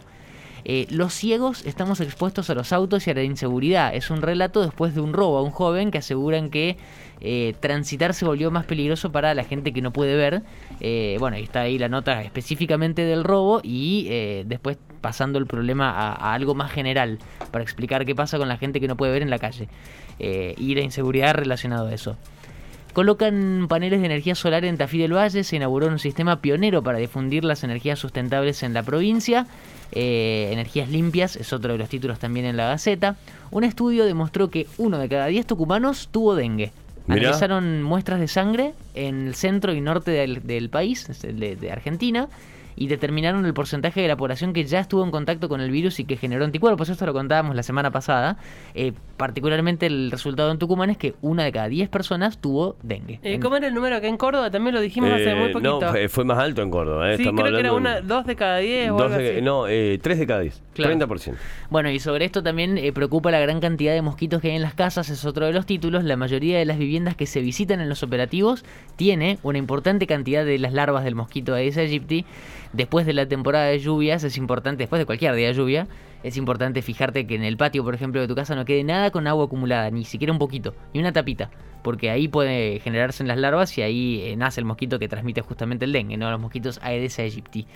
Eh, 0.64 0.86
los 0.90 1.12
ciegos 1.12 1.64
estamos 1.66 2.00
expuestos 2.00 2.50
a 2.50 2.54
los 2.54 2.72
autos 2.72 3.06
y 3.06 3.10
a 3.10 3.14
la 3.14 3.22
inseguridad. 3.22 3.94
Es 3.94 4.10
un 4.10 4.22
relato 4.22 4.62
después 4.62 4.94
de 4.94 5.00
un 5.00 5.12
robo 5.12 5.38
a 5.38 5.42
un 5.42 5.50
joven 5.50 5.90
que 5.90 5.98
aseguran 5.98 6.50
que 6.50 6.76
eh, 7.24 7.54
transitar 7.60 8.14
se 8.14 8.24
volvió 8.24 8.50
más 8.50 8.64
peligroso 8.64 9.12
para 9.12 9.32
la 9.34 9.44
gente 9.44 9.72
que 9.72 9.80
no 9.80 9.92
puede 9.92 10.16
ver. 10.16 10.42
Eh, 10.80 11.16
bueno, 11.20 11.36
está 11.36 11.60
ahí 11.60 11.78
la 11.78 11.88
nota 11.88 12.20
específicamente 12.22 13.02
del 13.02 13.22
robo 13.22 13.60
y 13.62 14.06
eh, 14.10 14.42
después 14.44 14.76
pasando 15.00 15.38
el 15.38 15.46
problema 15.46 15.90
a, 15.90 16.14
a 16.14 16.34
algo 16.34 16.56
más 16.56 16.72
general 16.72 17.18
para 17.52 17.62
explicar 17.62 18.04
qué 18.04 18.16
pasa 18.16 18.38
con 18.38 18.48
la 18.48 18.56
gente 18.56 18.80
que 18.80 18.88
no 18.88 18.96
puede 18.96 19.12
ver 19.12 19.22
en 19.22 19.30
la 19.30 19.38
calle 19.38 19.68
y 20.18 20.74
la 20.76 20.82
inseguridad 20.82 21.34
relacionada 21.34 21.90
a 21.90 21.94
eso. 21.94 22.16
Colocan 22.92 23.66
paneles 23.68 24.00
de 24.00 24.06
energía 24.06 24.34
solar 24.34 24.66
en 24.66 24.76
Tafí 24.76 24.98
del 24.98 25.14
Valle, 25.14 25.44
se 25.44 25.56
inauguró 25.56 25.86
un 25.86 25.98
sistema 25.98 26.40
pionero 26.40 26.82
para 26.82 26.98
difundir 26.98 27.42
las 27.42 27.64
energías 27.64 27.98
sustentables 27.98 28.62
en 28.62 28.74
la 28.74 28.82
provincia. 28.82 29.46
Eh, 29.92 30.50
energías 30.52 30.90
limpias 30.90 31.36
es 31.36 31.52
otro 31.54 31.72
de 31.72 31.78
los 31.78 31.88
títulos 31.88 32.18
también 32.18 32.44
en 32.44 32.58
la 32.58 32.68
Gaceta. 32.68 33.16
Un 33.50 33.64
estudio 33.64 34.04
demostró 34.04 34.50
que 34.50 34.66
uno 34.76 34.98
de 34.98 35.08
cada 35.08 35.26
10 35.26 35.46
tucumanos 35.46 36.08
tuvo 36.12 36.34
dengue. 36.34 36.72
Mirá. 37.06 37.28
Analizaron 37.28 37.82
muestras 37.82 38.20
de 38.20 38.28
sangre 38.28 38.74
en 38.94 39.26
el 39.26 39.34
centro 39.34 39.72
y 39.72 39.80
norte 39.80 40.10
del, 40.10 40.46
del 40.46 40.68
país, 40.68 41.08
de, 41.22 41.56
de 41.56 41.72
Argentina, 41.72 42.28
y 42.76 42.88
determinaron 42.88 43.44
el 43.46 43.54
porcentaje 43.54 44.00
de 44.02 44.08
la 44.08 44.16
población 44.16 44.52
que 44.52 44.64
ya 44.64 44.80
estuvo 44.80 45.04
en 45.04 45.10
contacto 45.10 45.48
con 45.48 45.60
el 45.60 45.70
virus 45.70 46.00
y 46.00 46.04
que 46.04 46.16
generó 46.16 46.44
anticuerpos. 46.44 46.88
Esto 46.88 47.06
lo 47.06 47.12
contábamos 47.12 47.54
la 47.56 47.62
semana 47.62 47.90
pasada. 47.90 48.36
Eh, 48.74 48.92
particularmente 49.16 49.86
el 49.86 50.10
resultado 50.10 50.50
en 50.50 50.58
Tucumán 50.58 50.90
es 50.90 50.96
que 50.96 51.14
una 51.22 51.44
de 51.44 51.52
cada 51.52 51.68
10 51.68 51.88
personas 51.88 52.38
tuvo 52.38 52.76
dengue. 52.82 53.20
Eh, 53.22 53.38
¿Cómo 53.40 53.56
era 53.56 53.68
el 53.68 53.74
número 53.74 53.96
acá 53.96 54.08
en 54.08 54.16
Córdoba? 54.16 54.50
También 54.50 54.74
lo 54.74 54.80
dijimos 54.80 55.10
hace 55.12 55.30
Eh, 55.30 55.34
muy 55.36 55.52
poquito. 55.52 55.80
no, 55.80 56.08
fue, 56.08 56.24
más 56.24 56.38
alto 56.38 56.62
en 56.62 56.70
Córdoba. 56.70 57.12
¿eh? 57.12 57.16
sí, 57.16 57.22
Estamos 57.22 57.42
creo 57.42 57.54
que 57.54 57.60
era 57.60 57.72
una, 57.72 58.00
dos 58.00 58.26
de 58.26 58.36
cada 58.36 58.56
diez 58.58 58.90
o 58.90 58.94
dos 58.94 59.02
algo 59.02 59.16
de- 59.18 59.32
así. 59.32 59.42
no, 59.42 59.68
eh, 59.68 59.98
tres 60.02 60.18
de 60.18 60.26
cada 60.26 60.40
diez. 60.40 60.62
Claro. 60.74 60.94
30%. 61.06 61.34
Bueno, 61.70 61.90
y 61.90 61.98
sobre 61.98 62.24
esto 62.24 62.42
también 62.42 62.78
eh, 62.78 62.92
preocupa 62.92 63.30
la 63.30 63.40
gran 63.40 63.60
cantidad 63.60 63.92
de 63.92 64.00
mosquitos 64.02 64.40
que 64.40 64.48
hay 64.48 64.56
en 64.56 64.62
las 64.62 64.74
casas, 64.74 65.08
es 65.10 65.24
otro 65.24 65.46
de 65.46 65.52
los 65.52 65.66
títulos. 65.66 66.02
La 66.04 66.16
mayoría 66.16 66.58
de 66.58 66.64
las 66.64 66.78
viviendas 66.78 67.14
que 67.14 67.26
se 67.26 67.40
visitan 67.40 67.80
en 67.80 67.88
los 67.88 68.02
operativos 68.02 68.64
tiene 68.96 69.38
una 69.42 69.58
importante 69.58 70.06
cantidad 70.06 70.44
de 70.44 70.58
las 70.58 70.72
larvas 70.72 71.04
del 71.04 71.14
mosquito 71.14 71.54
Aedes 71.54 71.76
aegypti. 71.76 72.24
Después 72.72 73.04
de 73.04 73.12
la 73.12 73.26
temporada 73.26 73.66
de 73.66 73.78
lluvias 73.78 74.24
es 74.24 74.38
importante, 74.38 74.84
después 74.84 74.98
de 74.98 75.04
cualquier 75.04 75.34
día 75.34 75.48
de 75.48 75.54
lluvia, 75.54 75.88
es 76.22 76.36
importante 76.38 76.80
fijarte 76.80 77.26
que 77.26 77.34
en 77.34 77.42
el 77.42 77.58
patio, 77.58 77.84
por 77.84 77.94
ejemplo, 77.94 78.20
de 78.20 78.28
tu 78.28 78.34
casa 78.34 78.54
no 78.54 78.64
quede 78.64 78.82
nada 78.82 79.10
con 79.10 79.26
agua 79.26 79.44
acumulada, 79.44 79.90
ni 79.90 80.04
siquiera 80.04 80.32
un 80.32 80.38
poquito, 80.38 80.74
ni 80.94 81.00
una 81.00 81.12
tapita, 81.12 81.50
porque 81.82 82.10
ahí 82.10 82.28
puede 82.28 82.80
generarse 82.80 83.22
en 83.22 83.28
las 83.28 83.38
larvas 83.38 83.76
y 83.76 83.82
ahí 83.82 84.22
eh, 84.22 84.36
nace 84.36 84.60
el 84.60 84.64
mosquito 84.64 84.98
que 84.98 85.08
transmite 85.08 85.42
justamente 85.42 85.84
el 85.84 85.92
dengue, 85.92 86.16
no 86.16 86.30
los 86.30 86.40
mosquitos 86.40 86.80
Aedes 86.82 87.18
aegypti. 87.18 87.66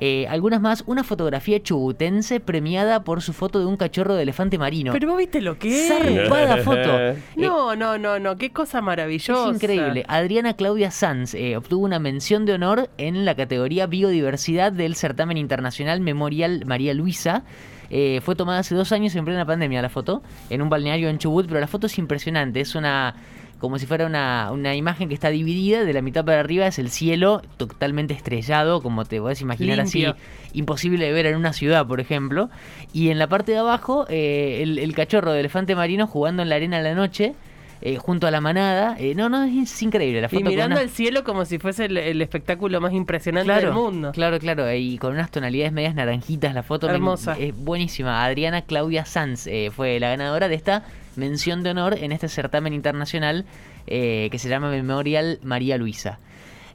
Eh, 0.00 0.26
algunas 0.28 0.60
más, 0.60 0.84
una 0.86 1.04
fotografía 1.04 1.62
chubutense 1.62 2.40
premiada 2.40 3.04
por 3.04 3.22
su 3.22 3.32
foto 3.32 3.58
de 3.58 3.66
un 3.66 3.76
cachorro 3.76 4.14
de 4.14 4.22
elefante 4.22 4.58
marino. 4.58 4.92
Pero 4.92 5.08
vos 5.08 5.18
viste 5.18 5.40
lo 5.40 5.58
que 5.58 5.86
es. 5.86 5.88
Zarpada 5.88 6.56
foto. 6.64 6.98
Eh, 6.98 7.16
No, 7.36 7.74
no, 7.76 7.98
no, 7.98 8.18
no, 8.18 8.36
qué 8.36 8.50
cosa 8.50 8.80
maravillosa. 8.80 9.48
es 9.50 9.54
increíble. 9.56 10.04
Adriana 10.08 10.54
Claudia 10.54 10.90
Sanz 10.90 11.34
eh, 11.34 11.56
obtuvo 11.56 11.84
una 11.84 11.98
mención 11.98 12.46
de 12.46 12.52
honor 12.54 12.90
en 12.98 13.24
la 13.24 13.34
categoría 13.34 13.86
Biodiversidad 13.86 14.72
del 14.72 14.94
certamen 14.94 15.36
internacional 15.36 16.00
Memorial 16.00 16.64
María 16.66 16.94
Luisa. 16.94 17.44
Eh, 17.90 18.20
fue 18.22 18.36
tomada 18.36 18.58
hace 18.60 18.74
dos 18.74 18.92
años 18.92 19.14
en 19.16 19.24
plena 19.24 19.46
pandemia 19.46 19.80
la 19.80 19.88
foto, 19.88 20.22
en 20.50 20.60
un 20.60 20.68
balneario 20.68 21.08
en 21.08 21.18
Chubut, 21.18 21.46
pero 21.46 21.58
la 21.58 21.66
foto 21.66 21.86
es 21.86 21.98
impresionante. 21.98 22.60
Es 22.60 22.74
una 22.74 23.14
como 23.58 23.78
si 23.78 23.86
fuera 23.86 24.06
una, 24.06 24.50
una 24.52 24.74
imagen 24.76 25.08
que 25.08 25.14
está 25.14 25.30
dividida, 25.30 25.84
de 25.84 25.92
la 25.92 26.00
mitad 26.02 26.24
para 26.24 26.40
arriba 26.40 26.66
es 26.66 26.78
el 26.78 26.90
cielo 26.90 27.42
totalmente 27.56 28.14
estrellado, 28.14 28.82
como 28.82 29.04
te 29.04 29.20
podés 29.20 29.40
imaginar 29.40 29.78
Limpio. 29.78 30.10
así, 30.10 30.18
imposible 30.58 31.04
de 31.06 31.12
ver 31.12 31.26
en 31.26 31.36
una 31.36 31.52
ciudad, 31.52 31.86
por 31.86 32.00
ejemplo. 32.00 32.50
Y 32.92 33.10
en 33.10 33.18
la 33.18 33.26
parte 33.26 33.52
de 33.52 33.58
abajo, 33.58 34.06
eh, 34.08 34.60
el, 34.62 34.78
el 34.78 34.94
cachorro 34.94 35.32
de 35.32 35.40
elefante 35.40 35.74
marino 35.74 36.06
jugando 36.06 36.42
en 36.42 36.48
la 36.48 36.54
arena 36.54 36.78
a 36.78 36.82
la 36.82 36.94
noche, 36.94 37.34
eh, 37.80 37.96
junto 37.96 38.26
a 38.26 38.30
la 38.32 38.40
manada. 38.40 38.96
Eh, 38.98 39.14
no, 39.14 39.28
no, 39.28 39.44
es 39.44 39.82
increíble 39.82 40.20
la 40.20 40.28
foto. 40.28 40.40
Y 40.40 40.44
mirando 40.44 40.74
una- 40.74 40.82
al 40.82 40.90
cielo 40.90 41.22
como 41.22 41.44
si 41.44 41.58
fuese 41.58 41.84
el, 41.84 41.96
el 41.96 42.20
espectáculo 42.22 42.80
más 42.80 42.92
impresionante 42.92 43.46
claro, 43.46 43.66
del 43.68 43.72
mundo. 43.74 44.10
Claro, 44.12 44.38
claro, 44.40 44.72
y 44.72 44.98
con 44.98 45.12
unas 45.12 45.30
tonalidades 45.30 45.72
medias 45.72 45.94
naranjitas 45.94 46.54
la 46.54 46.62
foto. 46.64 46.86
me- 46.88 46.94
Hermosa. 46.94 47.36
Es 47.38 47.56
buenísima. 47.56 48.24
Adriana 48.24 48.62
Claudia 48.62 49.04
Sanz 49.04 49.46
eh, 49.46 49.70
fue 49.74 50.00
la 50.00 50.08
ganadora 50.10 50.48
de 50.48 50.54
esta 50.56 50.84
mención 51.18 51.62
de 51.62 51.70
honor 51.70 51.94
en 51.94 52.12
este 52.12 52.28
certamen 52.28 52.72
internacional 52.72 53.44
eh, 53.86 54.28
que 54.30 54.38
se 54.38 54.48
llama 54.48 54.70
Memorial 54.70 55.38
María 55.42 55.76
Luisa. 55.76 56.18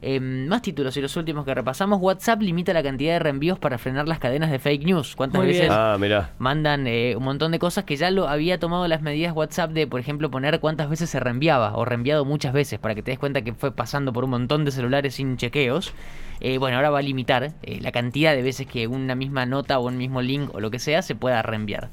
Eh, 0.06 0.20
más 0.20 0.62
títulos 0.62 0.98
y 0.98 1.02
los 1.02 1.16
últimos 1.16 1.46
que 1.46 1.54
repasamos. 1.54 2.02
WhatsApp 2.02 2.42
limita 2.42 2.74
la 2.74 2.84
cantidad 2.84 3.14
de 3.14 3.20
reenvíos 3.20 3.58
para 3.58 3.78
frenar 3.78 4.06
las 4.06 4.20
cadenas 4.20 4.52
de 4.52 4.60
fake 4.60 4.84
news. 4.84 5.16
¿Cuántas 5.16 5.40
Muy 5.40 5.48
veces. 5.48 5.70
Ah, 5.72 5.96
mirá. 5.98 6.32
mandan 6.40 6.88
eh, 6.88 7.16
un 7.16 7.24
montón 7.24 7.54
de 7.54 7.60
cosas 7.60 7.86
que 7.86 7.96
ya 7.96 8.12
lo 8.12 8.28
había 8.28 8.60
tomado 8.60 8.86
las 8.90 9.02
medidas 9.02 9.34
WhatsApp 9.34 9.72
de, 9.72 9.88
por 9.88 10.02
ejemplo, 10.02 10.30
poner 10.30 10.60
cuántas 10.60 10.90
veces 10.90 11.10
se 11.10 11.22
reenviaba 11.22 11.78
o 11.78 11.86
reenviado 11.86 12.26
muchas 12.26 12.52
veces 12.52 12.80
para 12.80 12.96
que 12.96 13.02
te 13.02 13.12
des 13.12 13.20
cuenta 13.20 13.44
que 13.44 13.54
fue 13.54 13.72
pasando 13.72 14.12
por 14.12 14.26
un 14.26 14.32
montón 14.32 14.66
de 14.66 14.72
celulares 14.72 15.16
sin 15.16 15.38
chequeos. 15.38 15.94
Eh, 16.42 16.58
bueno, 16.58 16.76
ahora 16.76 16.90
va 16.90 17.00
a 17.00 17.02
limitar 17.02 17.54
eh, 17.64 17.80
la 17.80 17.94
cantidad 17.94 18.36
de 18.36 18.42
veces 18.42 18.68
que 18.68 18.88
una 18.88 19.16
misma 19.16 19.46
nota 19.46 19.80
o 19.80 19.88
un 19.88 19.96
mismo 19.96 20.22
link 20.22 20.54
o 20.54 20.60
lo 20.60 20.70
que 20.70 20.80
sea 20.80 21.02
se 21.02 21.16
pueda 21.16 21.42
reenviar. 21.42 21.90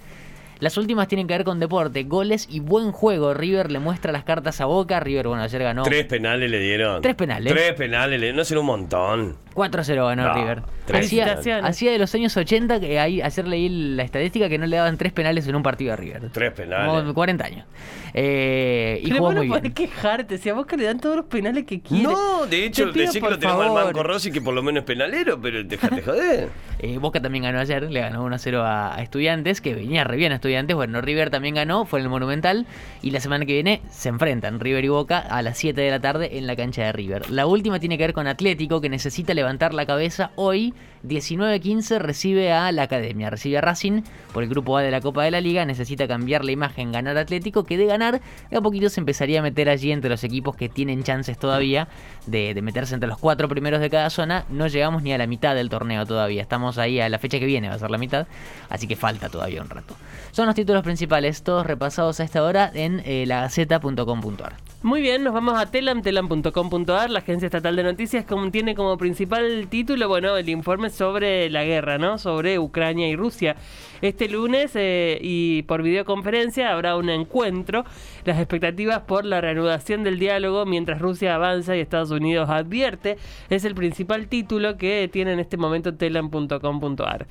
Las 0.61 0.77
últimas 0.77 1.09
tienen 1.09 1.27
que 1.27 1.33
ver 1.35 1.45
con 1.45 1.59
deporte, 1.59 2.05
goles 2.05 2.47
y 2.51 2.61
buen 2.61 2.93
juego. 2.93 3.33
River 3.33 3.71
le 3.73 3.79
muestra 3.79 4.13
las 4.13 4.25
cartas 4.25 4.61
a 4.61 4.67
Boca. 4.67 5.01
River, 5.01 5.29
bueno, 5.29 5.43
ayer 5.43 5.63
ganó 5.63 5.83
Tres 5.85 6.05
penales 6.05 6.51
le 6.51 6.59
dieron. 6.61 7.01
Tres 7.01 7.15
penales. 7.15 7.53
Tres 7.53 7.73
penales, 7.73 8.21
le- 8.21 8.33
no 8.35 8.45
será 8.45 8.61
un 8.61 8.67
montón. 8.67 9.37
4-0 9.55 10.07
ganó 10.07 10.23
No, 10.29 10.35
River. 10.35 10.63
Hacía, 10.99 11.93
de 11.93 11.99
los 11.99 12.15
años 12.15 12.37
80 12.37 12.81
que 12.81 12.99
ahí, 12.99 13.21
ayer 13.23 13.49
leí 13.49 13.69
la 13.69 14.03
estadística 14.03 14.49
que 14.49 14.59
no 14.59 14.67
le 14.67 14.77
daban 14.77 14.97
tres 14.97 15.13
penales 15.13 15.47
en 15.47 15.55
un 15.55 15.63
partido 15.63 15.93
a 15.93 15.97
River. 15.97 16.31
Tres 16.33 16.53
penales. 16.53 17.03
Como 17.03 17.15
40 17.15 17.45
años. 17.45 17.67
Eh, 18.15 19.01
y 19.03 19.09
Pero 19.09 19.19
jugó 19.19 19.33
no 19.33 19.41
bien. 19.43 19.73
quejarte, 19.73 20.39
si 20.39 20.49
a 20.49 20.55
vos 20.55 20.67
que 20.67 20.77
le 20.77 20.85
dan 20.85 20.99
todos 21.01 21.17
los 21.17 21.27
penales 21.27 21.65
que 21.65 21.81
quieren. 21.81 22.05
No, 22.11 22.47
de 22.47 22.65
hecho, 22.65 22.91
Te 22.91 23.01
decir 23.01 23.23
que 23.23 23.31
lo 23.31 23.39
tenemos 23.39 23.67
al. 23.67 23.85
Banco 23.85 24.03
Rossi 24.03 24.33
que 24.33 24.41
por 24.41 24.55
lo 24.55 24.63
menos 24.63 24.81
es 24.83 24.87
penalero, 24.87 25.41
pero 25.41 25.63
dejate 25.65 26.03
joder. 26.03 26.49
Eh, 26.83 26.97
Boca 26.97 27.21
también 27.21 27.45
ganó 27.45 27.59
ayer, 27.59 27.91
le 27.91 28.01
ganó 28.01 28.27
1-0 28.27 28.57
a, 28.63 28.97
a 28.97 29.03
Estudiantes, 29.03 29.61
que 29.61 29.75
venía 29.75 30.03
re 30.03 30.17
bien 30.17 30.33
a 30.33 30.37
Estudiantes. 30.37 30.75
Bueno, 30.75 31.03
River 31.03 31.29
también 31.29 31.55
ganó, 31.55 31.85
fue 31.85 31.99
en 31.99 32.05
el 32.07 32.11
Monumental. 32.11 32.67
Y 33.03 33.11
la 33.11 33.21
semana 33.21 33.45
que 33.45 33.53
viene 33.53 33.83
se 33.91 34.09
enfrentan 34.09 34.61
River 34.61 34.87
y 34.87 34.89
Boca 34.89 35.19
a 35.19 35.43
las 35.43 35.59
7 35.59 35.79
de 35.79 35.91
la 35.91 36.01
tarde 36.01 36.39
en 36.39 36.47
la 36.47 36.57
cancha 36.57 36.85
de 36.85 36.93
River. 36.93 37.31
La 37.31 37.45
última 37.45 37.81
tiene 37.81 37.99
que 37.99 38.05
ver 38.05 38.15
con 38.15 38.27
Atlético, 38.27 38.81
que 38.81 38.89
necesita 38.89 39.35
levantar 39.35 39.75
la 39.75 39.85
cabeza 39.85 40.31
hoy. 40.37 40.73
19-15 41.05 41.99
recibe 41.99 42.53
a 42.53 42.71
la 42.73 42.83
Academia, 42.83 43.31
recibe 43.31 43.59
a 43.59 43.61
Racing 43.61 44.03
por 44.33 44.43
el 44.43 44.49
grupo 44.49 44.77
A 44.77 44.83
de 44.83 44.91
la 44.91 45.01
Copa 45.01 45.25
de 45.25 45.31
la 45.31 45.41
Liga. 45.41 45.65
Necesita 45.65 46.07
cambiar 46.07 46.45
la 46.45 46.53
imagen, 46.53 46.93
ganar 46.93 47.17
Atlético, 47.17 47.65
que 47.65 47.79
de 47.79 47.87
ganar, 47.87 48.21
de 48.51 48.57
a 48.57 48.61
poquito 48.61 48.89
se 48.89 49.01
empezaría 49.01 49.41
a 49.41 49.43
meter 49.43 49.69
allí 49.69 49.93
entre 49.93 50.11
los 50.11 50.25
equipos 50.25 50.57
que 50.57 50.69
tienen 50.69 51.03
chances 51.03 51.39
todavía 51.39 51.89
de, 52.27 52.61
meterse 52.63 52.95
entre 52.95 53.09
los 53.09 53.19
cuatro 53.19 53.49
primeros 53.49 53.81
de 53.81 53.89
cada 53.89 54.11
zona. 54.11 54.45
No 54.51 54.67
llegamos 54.67 55.03
ni 55.03 55.13
a 55.13 55.19
la 55.19 55.27
mitad 55.27 55.55
del 55.55 55.71
torneo 55.71 56.05
todavía. 56.05 56.43
Estamos 56.43 56.79
ahí 56.79 57.01
a 57.01 57.09
la 57.09 57.19
fecha 57.19 57.39
que 57.39 57.47
viene, 57.47 57.69
va 57.69 57.75
a 57.75 57.79
ser 57.79 57.91
la 57.91 57.99
mitad. 57.99 58.27
Así 58.69 58.87
que 58.87 58.97
falta 58.97 59.29
todavía 59.29 59.63
un 59.63 59.71
rato. 59.71 59.97
Son 60.33 60.47
los 60.47 60.55
títulos 60.55 60.83
principales, 60.83 61.43
todos 61.43 61.67
repasados 61.67 62.21
a 62.21 62.25
esta 62.25 62.43
hora 62.43 62.71
en 62.75 63.03
eh, 63.05 63.25
lagaceta.com.ar. 63.27 64.70
Muy 64.83 65.03
bien, 65.03 65.23
nos 65.23 65.35
vamos 65.35 65.61
a 65.61 65.67
telam, 65.71 66.01
telam.com.ar, 66.01 67.11
la 67.11 67.19
agencia 67.19 67.45
estatal 67.45 67.77
de 67.77 67.83
noticias, 67.83 68.25
como 68.25 68.51
tiene 68.51 68.75
como 68.75 68.97
principal 68.97 69.67
título, 69.69 70.09
bueno, 70.09 70.39
el 70.39 70.49
informe 70.49 70.89
sobre 70.89 71.51
la 71.51 71.65
guerra, 71.65 71.99
¿no? 71.99 72.17
Sobre 72.17 72.59
Ucrania 72.59 73.07
y 73.07 73.15
Rusia. 73.15 73.57
Este 74.01 74.27
lunes 74.31 74.73
eh, 74.77 75.19
y 75.21 75.65
por 75.65 75.83
videoconferencia 75.83 76.73
habrá 76.73 76.97
un 76.97 77.11
encuentro, 77.11 77.85
las 78.25 78.39
expectativas 78.39 79.01
por 79.01 79.27
la 79.27 79.43
reanudación 79.43 80.03
del 80.03 80.19
diálogo 80.19 80.65
mientras 80.65 80.99
Rusia 80.99 81.35
avanza 81.35 81.77
y 81.77 81.81
Estados 81.81 82.11
Unidos 82.11 82.49
advierte, 82.49 83.19
es 83.51 83.67
el 83.67 83.75
principal 83.75 84.29
título 84.29 84.79
que 84.79 85.11
tiene 85.13 85.35
en 85.35 85.41
este 85.41 85.59
momento 85.59 85.95
telam.com.ar. 85.95 87.27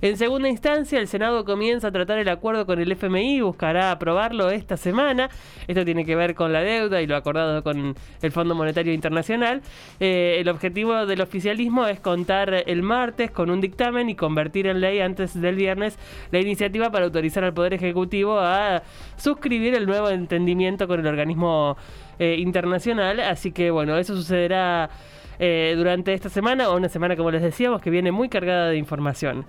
En 0.00 0.16
segunda 0.16 0.48
instancia, 0.48 0.98
el 1.00 1.08
Senado 1.08 1.44
comienza 1.44 1.88
a 1.88 1.92
tratar 1.92 2.18
el 2.18 2.30
acuerdo 2.30 2.64
con 2.64 2.80
el 2.80 2.90
FMI 2.90 3.36
y 3.36 3.40
buscará 3.42 3.90
aprobarlo 3.90 4.48
esta 4.48 4.78
semana. 4.78 5.28
Esto 5.68 5.84
tiene 5.84 6.06
que 6.06 6.16
ver 6.16 6.34
con 6.34 6.50
la 6.50 6.62
deuda 6.62 6.93
y 7.00 7.06
lo 7.06 7.16
acordado 7.16 7.62
con 7.62 7.94
el 8.22 8.32
Fondo 8.32 8.54
Monetario 8.54 8.92
Internacional. 8.92 9.62
Eh, 10.00 10.36
el 10.40 10.48
objetivo 10.48 11.06
del 11.06 11.20
oficialismo 11.20 11.86
es 11.86 12.00
contar 12.00 12.64
el 12.66 12.82
martes 12.82 13.30
con 13.30 13.50
un 13.50 13.60
dictamen 13.60 14.08
y 14.08 14.14
convertir 14.14 14.66
en 14.66 14.80
ley 14.80 15.00
antes 15.00 15.40
del 15.40 15.54
viernes 15.54 15.98
la 16.30 16.40
iniciativa 16.40 16.90
para 16.90 17.04
autorizar 17.04 17.44
al 17.44 17.54
Poder 17.54 17.74
Ejecutivo 17.74 18.38
a 18.38 18.82
suscribir 19.16 19.74
el 19.74 19.86
nuevo 19.86 20.08
entendimiento 20.10 20.86
con 20.88 21.00
el 21.00 21.06
organismo 21.06 21.76
eh, 22.18 22.36
internacional. 22.38 23.20
Así 23.20 23.52
que 23.52 23.70
bueno, 23.70 23.96
eso 23.96 24.14
sucederá 24.16 24.90
eh, 25.38 25.74
durante 25.76 26.12
esta 26.14 26.28
semana 26.28 26.68
o 26.68 26.76
una 26.76 26.88
semana 26.88 27.16
como 27.16 27.30
les 27.30 27.42
decíamos 27.42 27.82
que 27.82 27.90
viene 27.90 28.12
muy 28.12 28.28
cargada 28.28 28.68
de 28.68 28.76
información. 28.76 29.44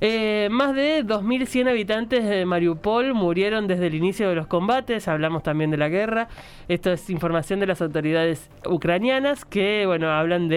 Eh, 0.00 0.48
más 0.50 0.74
de 0.74 1.04
2.100 1.04 1.68
habitantes 1.68 2.24
de 2.24 2.44
Mariupol 2.46 3.14
murieron 3.14 3.66
desde 3.66 3.88
el 3.88 3.94
inicio 3.94 4.28
de 4.28 4.34
los 4.36 4.46
combates. 4.46 5.08
Hablamos 5.08 5.42
también 5.42 5.70
de 5.70 5.76
la 5.76 5.88
guerra. 5.88 6.28
Esto 6.68 6.92
es 6.92 7.10
información 7.10 7.58
de 7.60 7.66
las 7.66 7.82
autoridades 7.82 8.48
ucranianas 8.66 9.44
que, 9.44 9.84
bueno, 9.86 10.10
hablan 10.10 10.48
de 10.48 10.56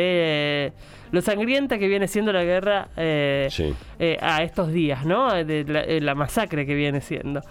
eh, 0.68 0.74
lo 1.12 1.22
sangrienta 1.22 1.78
que 1.80 1.88
viene 1.88 2.08
siendo 2.08 2.32
la 2.32 2.44
guerra 2.44 2.90
eh, 2.98 3.48
Sí. 3.50 3.74
eh, 4.00 4.18
a 4.22 4.44
estos 4.44 4.72
días, 4.72 5.06
¿no? 5.06 5.32
De 5.44 5.64
la, 5.68 5.82
eh, 5.82 6.00
la 6.02 6.14
masacre 6.16 6.66
que 6.66 6.76
viene 6.76 7.02
siendo. 7.02 7.42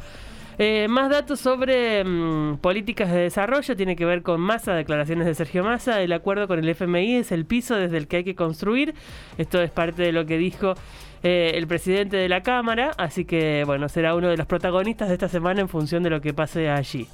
Eh, 0.62 0.88
más 0.88 1.08
datos 1.08 1.40
sobre 1.40 2.04
mm, 2.04 2.58
políticas 2.58 3.10
de 3.10 3.20
desarrollo 3.20 3.74
tiene 3.76 3.96
que 3.96 4.04
ver 4.04 4.20
con 4.22 4.42
Massa, 4.42 4.74
declaraciones 4.74 5.26
de 5.26 5.34
Sergio 5.34 5.64
Massa. 5.64 6.02
El 6.02 6.12
acuerdo 6.12 6.46
con 6.48 6.58
el 6.58 6.68
FMI 6.68 7.16
es 7.16 7.32
el 7.32 7.46
piso 7.46 7.76
desde 7.76 7.96
el 7.96 8.06
que 8.06 8.18
hay 8.18 8.24
que 8.24 8.34
construir. 8.34 8.94
Esto 9.38 9.62
es 9.62 9.70
parte 9.70 10.02
de 10.02 10.12
lo 10.12 10.26
que 10.26 10.36
dijo 10.36 10.74
eh, 11.22 11.52
el 11.54 11.66
presidente 11.66 12.18
de 12.18 12.28
la 12.28 12.42
Cámara. 12.42 12.92
Así 12.98 13.24
que, 13.24 13.62
bueno, 13.64 13.88
será 13.88 14.14
uno 14.14 14.28
de 14.28 14.36
los 14.36 14.46
protagonistas 14.46 15.08
de 15.08 15.14
esta 15.14 15.30
semana 15.30 15.62
en 15.62 15.68
función 15.70 16.02
de 16.02 16.10
lo 16.10 16.20
que 16.20 16.34
pase 16.34 16.68
allí. 16.68 17.06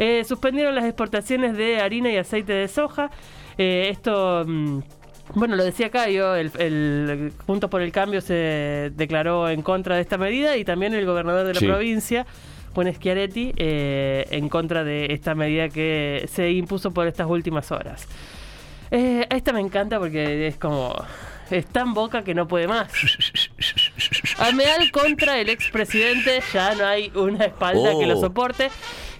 Eh, 0.00 0.24
suspendieron 0.24 0.74
las 0.74 0.84
exportaciones 0.84 1.56
de 1.56 1.80
harina 1.80 2.10
y 2.10 2.16
aceite 2.16 2.52
de 2.54 2.66
soja. 2.66 3.08
Eh, 3.56 3.86
esto. 3.92 4.42
mm, 4.44 4.80
bueno, 5.36 5.54
lo 5.54 5.62
decía 5.64 5.90
Cayo, 5.90 6.34
el, 6.34 6.50
el 6.58 7.32
Juntos 7.46 7.70
por 7.70 7.80
el 7.82 7.92
Cambio 7.92 8.20
se 8.20 8.90
declaró 8.96 9.48
en 9.48 9.62
contra 9.62 9.94
de 9.94 10.02
esta 10.02 10.18
medida 10.18 10.56
y 10.56 10.64
también 10.64 10.92
el 10.92 11.06
gobernador 11.06 11.46
de 11.46 11.54
la 11.54 11.60
Sí. 11.60 11.66
provincia, 11.66 12.26
Juan 12.74 12.92
Schiaretti, 12.92 13.52
eh, 13.56 14.26
en 14.30 14.48
contra 14.48 14.84
de 14.84 15.12
esta 15.12 15.34
medida 15.34 15.68
que 15.68 16.28
se 16.32 16.50
impuso 16.52 16.90
por 16.90 17.06
estas 17.06 17.28
últimas 17.28 17.70
horas. 17.70 18.06
Eh, 18.90 19.26
esta 19.30 19.52
me 19.52 19.60
encanta 19.60 19.98
porque 19.98 20.46
es 20.48 20.56
como... 20.56 20.94
Es 21.50 21.66
tan 21.66 21.92
boca 21.92 22.24
que 22.24 22.34
no 22.34 22.48
puede 22.48 22.66
más. 22.66 22.90
Ameal 24.38 24.90
contra 24.90 25.38
el 25.38 25.50
expresidente, 25.50 26.40
ya 26.52 26.74
no 26.74 26.86
hay 26.86 27.12
una 27.14 27.44
espalda 27.44 27.90
que 27.98 28.06
lo 28.06 28.16
Oh. 28.16 28.20
soporte. 28.20 28.70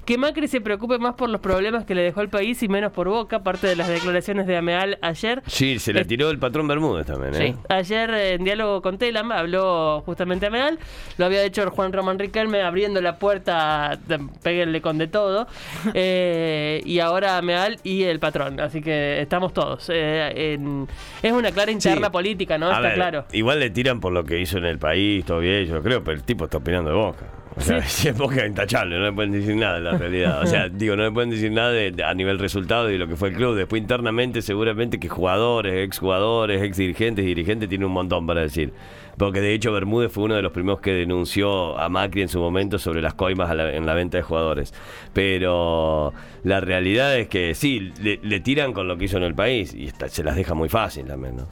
Que 0.04 0.18
Macri 0.18 0.49
se 0.49 0.61
preocupe 0.61 0.99
más 0.99 1.14
por 1.14 1.28
los 1.30 1.40
problemas 1.40 1.84
que 1.84 1.94
le 1.94 2.02
dejó 2.02 2.20
el 2.20 2.28
país 2.28 2.62
y 2.62 2.68
menos 2.68 2.92
por 2.92 3.08
Boca, 3.08 3.42
parte 3.42 3.66
de 3.66 3.76
las 3.76 3.88
declaraciones 3.88 4.46
de 4.46 4.56
Ameal 4.56 4.99
ayer. 5.02 5.42
Sí, 5.46 5.78
se 5.78 5.92
la 5.92 6.04
tiró 6.04 6.30
el 6.30 6.38
patrón 6.38 6.68
Bermúdez 6.68 7.06
también, 7.06 7.34
¿eh? 7.34 7.38
Sí. 7.52 7.54
Ayer 7.68 8.11
en 8.11 8.44
diálogo 8.44 8.82
con 8.82 8.99
Telam 8.99 9.32
habló 9.32 10.02
justamente 10.06 10.46
Ameal, 10.46 10.78
lo 11.18 11.25
había 11.26 11.42
hecho 11.44 11.70
Juan 11.70 11.92
Román 11.92 12.18
Riquelme 12.18 12.62
abriendo 12.62 13.00
la 13.00 13.18
puerta, 13.18 13.99
péguenle 14.42 14.80
con 14.80 14.99
de 14.99 15.06
todo, 15.08 15.46
eh, 15.94 16.82
y 16.84 16.99
ahora 17.00 17.38
Ameal 17.38 17.78
y 17.82 18.02
el 18.02 18.18
patrón, 18.20 18.61
así 18.61 18.80
que 18.82 19.20
estamos 19.20 19.52
todos. 19.52 19.88
eh, 19.92 20.54
en- 20.54 20.87
es 21.23 21.32
una 21.32 21.50
clara 21.50 21.70
interna 21.70 22.06
Sí. 22.08 22.12
política, 22.12 22.58
¿no? 22.58 22.66
A 22.66 22.70
Está 22.70 22.80
ver, 22.82 22.94
claro. 22.94 23.25
Igual 23.32 23.61
le 23.61 23.70
tiran 23.70 24.00
por 24.00 24.12
lo 24.12 24.25
que 24.25 24.38
hizo 24.40 24.58
en 24.58 24.64
el 24.66 24.78
país, 24.78 25.25
todo 25.25 25.38
bien, 25.40 25.64
yo 25.66 25.82
creo, 25.82 26.02
pero 26.04 26.16
el 26.16 26.23
tipo 26.23 26.44
está 26.44 26.58
opinando 26.58 26.90
de 26.90 26.96
Boca. 26.96 27.25
O 27.56 27.61
sea, 27.61 27.82
si 27.87 28.08
es 28.08 28.18
Boca 28.18 28.46
intachable, 28.46 28.96
no 28.99 29.04
le 29.04 29.12
pueden 29.12 29.30
decir 29.32 29.54
nada 29.56 29.78
en 29.78 29.84
la 29.84 29.92
realidad. 29.96 30.42
O 30.42 30.46
sea, 30.46 30.68
digo, 30.73 30.96
no 30.96 31.04
le 31.04 31.11
pueden 31.12 31.30
decir 31.30 31.52
nada 31.52 31.70
de- 31.70 32.02
a 32.04 32.12
nivel 32.14 32.38
resultado 32.38 32.87
de 32.87 32.99
lo 32.99 33.06
que 33.06 33.16
fue 33.16 33.28
el 33.28 33.37
club. 33.37 33.54
Después 33.56 33.80
internamente 33.80 34.42
seguramente 34.42 34.99
que 34.99 35.08
jugadores, 35.08 35.75
exjugadores, 35.87 36.62
ex 36.62 36.76
dirigentes, 36.76 37.25
dirigentes 37.25 37.68
tiene 37.68 37.87
un 37.87 37.92
montón 37.92 38.26
para 38.26 38.40
decir. 38.40 38.73
Porque 39.16 39.40
de 39.40 39.54
hecho 39.54 39.70
Bermúdez 39.70 40.11
fue 40.11 40.25
uno 40.25 40.34
de 40.34 40.42
los 40.42 40.50
primeros 40.50 40.80
que 40.80 40.92
denunció 40.92 41.78
a 41.78 41.88
Macri 41.88 42.23
en 42.23 42.28
su 42.28 42.40
momento 42.40 42.80
sobre 42.80 43.00
las 43.00 43.14
coimas 43.14 43.54
la- 43.54 43.73
en 43.73 43.87
la 43.87 43.94
venta 43.94 44.16
de 44.18 44.23
jugadores. 44.25 44.75
Pero 45.12 46.12
la 46.42 46.61
realidad 46.61 47.16
es 47.16 47.28
que 47.28 47.54
sí, 47.54 47.92
le, 48.02 48.18
le 48.23 48.40
tiran 48.40 48.73
con 48.73 48.88
lo 48.88 48.96
que 48.99 49.04
hizo 49.04 49.16
en 49.16 49.23
el 49.23 49.34
país 49.34 49.73
y 49.73 49.87
está- 49.87 50.08
se 50.08 50.25
las 50.25 50.34
deja 50.34 50.54
muy 50.54 50.68
fácil 50.68 51.06
también, 51.06 51.37
¿no? 51.37 51.46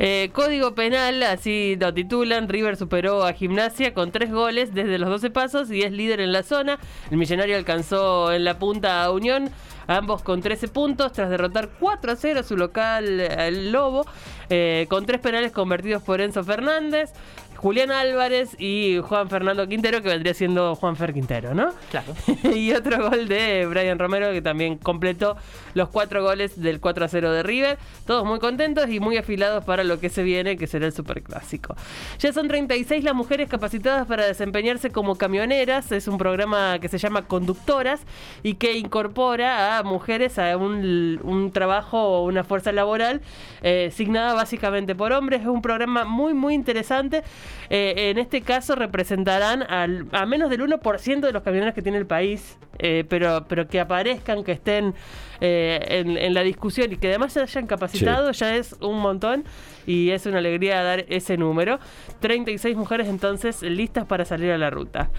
Eh, 0.00 0.30
Código 0.32 0.76
penal, 0.76 1.24
así 1.24 1.76
lo 1.78 1.92
titulan. 1.92 2.48
River 2.48 2.76
superó 2.76 3.24
a 3.24 3.32
Gimnasia 3.32 3.94
con 3.94 4.12
tres 4.12 4.30
goles 4.30 4.72
desde 4.72 4.96
los 4.96 5.08
12 5.08 5.30
pasos 5.30 5.72
y 5.72 5.82
es 5.82 5.90
líder 5.90 6.20
en 6.20 6.32
la 6.32 6.44
zona. 6.44 6.78
El 7.10 7.16
millonario 7.16 7.56
alcanzó 7.56 8.32
en 8.32 8.44
la 8.44 8.60
punta 8.60 9.02
a 9.02 9.10
Unión, 9.10 9.50
ambos 9.88 10.22
con 10.22 10.40
13 10.40 10.68
puntos, 10.68 11.10
tras 11.12 11.30
derrotar 11.30 11.70
4 11.80 12.12
a 12.12 12.16
0 12.16 12.40
a 12.40 12.42
su 12.44 12.56
local, 12.56 13.18
eh, 13.18 13.48
el 13.48 13.72
Lobo, 13.72 14.06
eh, 14.50 14.86
con 14.88 15.06
tres 15.06 15.20
penales 15.20 15.52
convertidos 15.52 16.02
por 16.02 16.20
Enzo 16.20 16.44
Fernández. 16.44 17.12
Julián 17.58 17.90
Álvarez 17.90 18.54
y 18.60 19.00
Juan 19.02 19.28
Fernando 19.28 19.66
Quintero, 19.66 20.00
que 20.00 20.08
vendría 20.08 20.32
siendo 20.32 20.76
Juan 20.76 20.94
Fer 20.94 21.12
Quintero, 21.12 21.54
¿no? 21.54 21.72
Claro. 21.90 22.14
y 22.54 22.70
otro 22.70 23.10
gol 23.10 23.26
de 23.26 23.66
Brian 23.66 23.98
Romero, 23.98 24.30
que 24.30 24.40
también 24.40 24.78
completó 24.78 25.36
los 25.74 25.88
cuatro 25.88 26.22
goles 26.22 26.60
del 26.60 26.78
4 26.78 27.04
a 27.04 27.08
0 27.08 27.32
de 27.32 27.42
River. 27.42 27.78
Todos 28.06 28.24
muy 28.24 28.38
contentos 28.38 28.88
y 28.88 29.00
muy 29.00 29.16
afilados 29.16 29.64
para 29.64 29.82
lo 29.82 29.98
que 29.98 30.08
se 30.08 30.22
viene, 30.22 30.56
que 30.56 30.68
será 30.68 30.86
el 30.86 30.92
Superclásico. 30.92 31.74
Ya 32.20 32.32
son 32.32 32.46
36 32.46 33.02
las 33.02 33.14
mujeres 33.14 33.48
capacitadas 33.48 34.06
para 34.06 34.24
desempeñarse 34.24 34.90
como 34.90 35.16
camioneras. 35.16 35.90
Es 35.90 36.06
un 36.06 36.16
programa 36.16 36.78
que 36.78 36.88
se 36.88 36.98
llama 36.98 37.26
Conductoras 37.26 38.02
y 38.44 38.54
que 38.54 38.78
incorpora 38.78 39.78
a 39.78 39.82
mujeres 39.82 40.38
a 40.38 40.56
un, 40.56 41.18
un 41.24 41.50
trabajo 41.50 42.00
o 42.00 42.24
una 42.24 42.44
fuerza 42.44 42.70
laboral 42.70 43.20
eh, 43.62 43.90
signada 43.92 44.34
básicamente 44.38 44.94
por 44.94 45.12
hombres. 45.12 45.42
Es 45.42 45.46
un 45.46 45.60
programa 45.62 46.04
muy, 46.04 46.32
muy 46.34 46.54
interesante. 46.54 47.22
Eh, 47.70 48.10
en 48.10 48.18
este 48.18 48.40
caso 48.40 48.74
representarán 48.74 49.62
al- 49.62 50.06
a 50.12 50.24
menos 50.26 50.48
del 50.50 50.62
1% 50.62 51.26
de 51.26 51.32
los 51.32 51.42
camioneros 51.42 51.74
que 51.74 51.82
tiene 51.82 51.98
el 51.98 52.06
país, 52.06 52.58
eh, 52.78 53.04
pero, 53.08 53.44
pero 53.48 53.68
que 53.68 53.80
aparezcan, 53.80 54.44
que 54.44 54.52
estén 54.52 54.94
eh, 55.40 55.78
en, 55.90 56.16
en 56.16 56.34
la 56.34 56.42
discusión 56.42 56.92
y 56.92 56.96
que 56.96 57.08
además 57.08 57.32
se 57.32 57.40
hayan 57.40 57.66
capacitado, 57.66 58.30
ya 58.32 58.56
es 58.56 58.74
un 58.80 58.98
montón 59.00 59.44
y 59.86 60.10
es 60.10 60.26
una 60.26 60.38
alegría 60.38 60.82
dar 60.82 61.04
ese 61.08 61.36
número. 61.36 61.78
36 62.20 62.76
mujeres 62.76 63.08
entonces 63.08 63.62
listas 63.62 64.04
para 64.06 64.24
salir 64.24 64.50
a 64.52 64.58
la 64.58 64.70
ruta. 64.70 65.10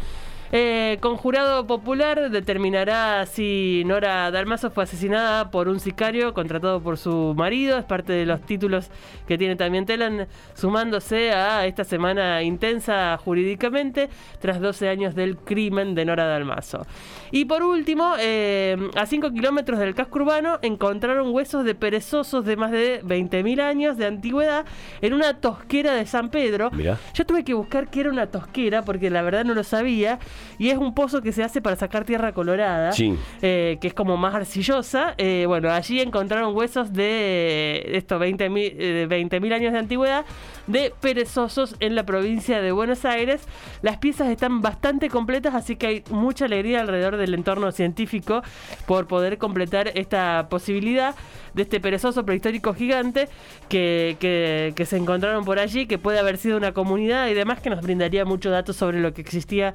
Eh, 0.51 0.97
con 0.99 1.15
jurado 1.15 1.67
popular 1.67 2.31
determinará 2.31 3.23
si 3.27 3.83
Nora 3.85 4.31
Dalmazo 4.31 4.71
fue 4.71 4.83
asesinada 4.83 5.51
por 5.51 5.67
un 5.67 5.79
sicario 5.79 6.33
contratado 6.33 6.81
por 6.81 6.97
su 6.97 7.35
marido. 7.37 7.77
Es 7.77 7.85
parte 7.85 8.13
de 8.13 8.25
los 8.25 8.41
títulos 8.41 8.89
que 9.27 9.37
tiene 9.37 9.55
también 9.55 9.85
Telan, 9.85 10.27
sumándose 10.55 11.31
a 11.31 11.67
esta 11.67 11.83
semana 11.83 12.41
intensa 12.41 13.17
jurídicamente 13.23 14.09
tras 14.39 14.59
12 14.59 14.89
años 14.89 15.13
del 15.13 15.37
crimen 15.37 15.93
de 15.93 16.05
Nora 16.05 16.25
Dalmazo. 16.25 16.85
Y 17.31 17.45
por 17.45 17.61
último, 17.61 18.15
eh, 18.19 18.75
a 18.95 19.05
5 19.05 19.31
kilómetros 19.31 19.79
del 19.79 19.93
casco 19.93 20.17
urbano 20.19 20.57
encontraron 20.63 21.31
huesos 21.31 21.63
de 21.63 21.75
perezosos 21.75 22.43
de 22.45 22.55
más 22.55 22.71
de 22.71 23.03
20.000 23.03 23.61
años 23.61 23.97
de 23.97 24.07
antigüedad 24.07 24.65
en 25.01 25.13
una 25.13 25.39
tosquera 25.39 25.93
de 25.93 26.07
San 26.07 26.29
Pedro. 26.29 26.71
Mirá. 26.71 26.97
Yo 27.13 27.25
tuve 27.25 27.43
que 27.43 27.53
buscar 27.53 27.89
qué 27.91 28.01
era 28.01 28.09
una 28.09 28.27
tosquera 28.27 28.81
porque 28.81 29.11
la 29.11 29.21
verdad 29.21 29.45
no 29.45 29.53
lo 29.53 29.63
sabía. 29.63 30.17
Y 30.57 30.69
es 30.69 30.77
un 30.77 30.93
pozo 30.93 31.21
que 31.21 31.31
se 31.31 31.43
hace 31.43 31.61
para 31.61 31.75
sacar 31.75 32.03
tierra 32.05 32.33
colorada, 32.33 32.91
Sí. 32.91 33.15
eh, 33.41 33.77
que 33.81 33.87
es 33.87 33.93
como 33.93 34.17
más 34.17 34.35
arcillosa. 34.35 35.13
Eh, 35.17 35.45
bueno, 35.47 35.71
allí 35.71 36.01
encontraron 36.01 36.55
huesos 36.55 36.93
de 36.93 37.83
estos 37.93 38.19
20.000 38.21 38.73
eh, 38.77 39.07
20.000 39.09 39.53
años 39.53 39.73
de 39.73 39.79
antigüedad 39.79 40.25
de 40.67 40.93
perezosos 41.01 41.75
en 41.79 41.95
la 41.95 42.03
provincia 42.05 42.61
de 42.61 42.71
Buenos 42.71 43.05
Aires. 43.05 43.41
Las 43.81 43.97
piezas 43.97 44.29
están 44.29 44.61
bastante 44.61 45.09
completas, 45.09 45.55
así 45.55 45.75
que 45.75 45.87
hay 45.87 46.03
mucha 46.11 46.45
alegría 46.45 46.81
alrededor 46.81 47.17
del 47.17 47.33
entorno 47.33 47.71
científico 47.71 48.41
por 48.85 49.07
poder 49.07 49.37
completar 49.37 49.91
esta 49.95 50.47
posibilidad 50.49 51.15
de 51.53 51.63
este 51.63 51.79
perezoso 51.79 52.25
prehistórico 52.25 52.73
gigante 52.75 53.27
que, 53.69 54.17
que- 54.19 54.73
que 54.75 54.85
se 54.85 54.97
encontraron 54.97 55.45
por 55.45 55.57
allí, 55.59 55.87
que 55.87 55.97
puede 55.97 56.19
haber 56.19 56.37
sido 56.37 56.57
una 56.57 56.73
comunidad 56.73 57.27
y 57.27 57.33
demás 57.33 57.59
que 57.59 57.69
nos 57.71 57.81
brindaría 57.81 58.23
muchos 58.23 58.51
datos 58.51 58.75
sobre 58.75 58.99
lo 58.99 59.13
que 59.13 59.21
existía 59.21 59.73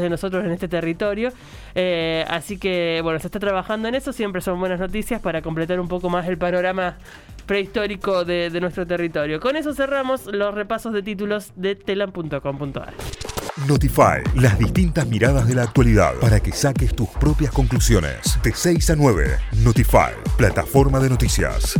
de 0.00 0.10
nosotros 0.10 0.44
en 0.44 0.52
este 0.52 0.68
territorio. 0.68 1.30
Eh, 1.74 2.24
así 2.28 2.58
que, 2.58 3.00
bueno, 3.02 3.18
se 3.18 3.26
está 3.26 3.38
trabajando 3.38 3.88
en 3.88 3.94
eso, 3.94 4.12
siempre 4.12 4.40
son 4.40 4.58
buenas 4.58 4.80
noticias 4.80 5.20
para 5.20 5.42
completar 5.42 5.80
un 5.80 5.88
poco 5.88 6.08
más 6.08 6.26
el 6.28 6.38
panorama 6.38 6.96
prehistórico 7.46 8.24
de, 8.24 8.50
de 8.50 8.60
nuestro 8.60 8.86
territorio. 8.86 9.40
Con 9.40 9.56
eso 9.56 9.74
cerramos 9.74 10.26
los 10.26 10.54
repasos 10.54 10.92
de 10.92 11.02
títulos 11.02 11.52
de 11.56 11.74
telam.com.ar. 11.74 12.94
Notify, 13.66 14.22
las 14.36 14.58
distintas 14.58 15.06
miradas 15.06 15.46
de 15.46 15.54
la 15.54 15.64
actualidad 15.64 16.14
para 16.20 16.40
que 16.40 16.52
saques 16.52 16.94
tus 16.94 17.08
propias 17.08 17.52
conclusiones. 17.52 18.38
De 18.42 18.52
6 18.52 18.90
a 18.90 18.96
9, 18.96 19.38
Notify, 19.62 20.12
plataforma 20.36 20.98
de 21.00 21.10
noticias. 21.10 21.78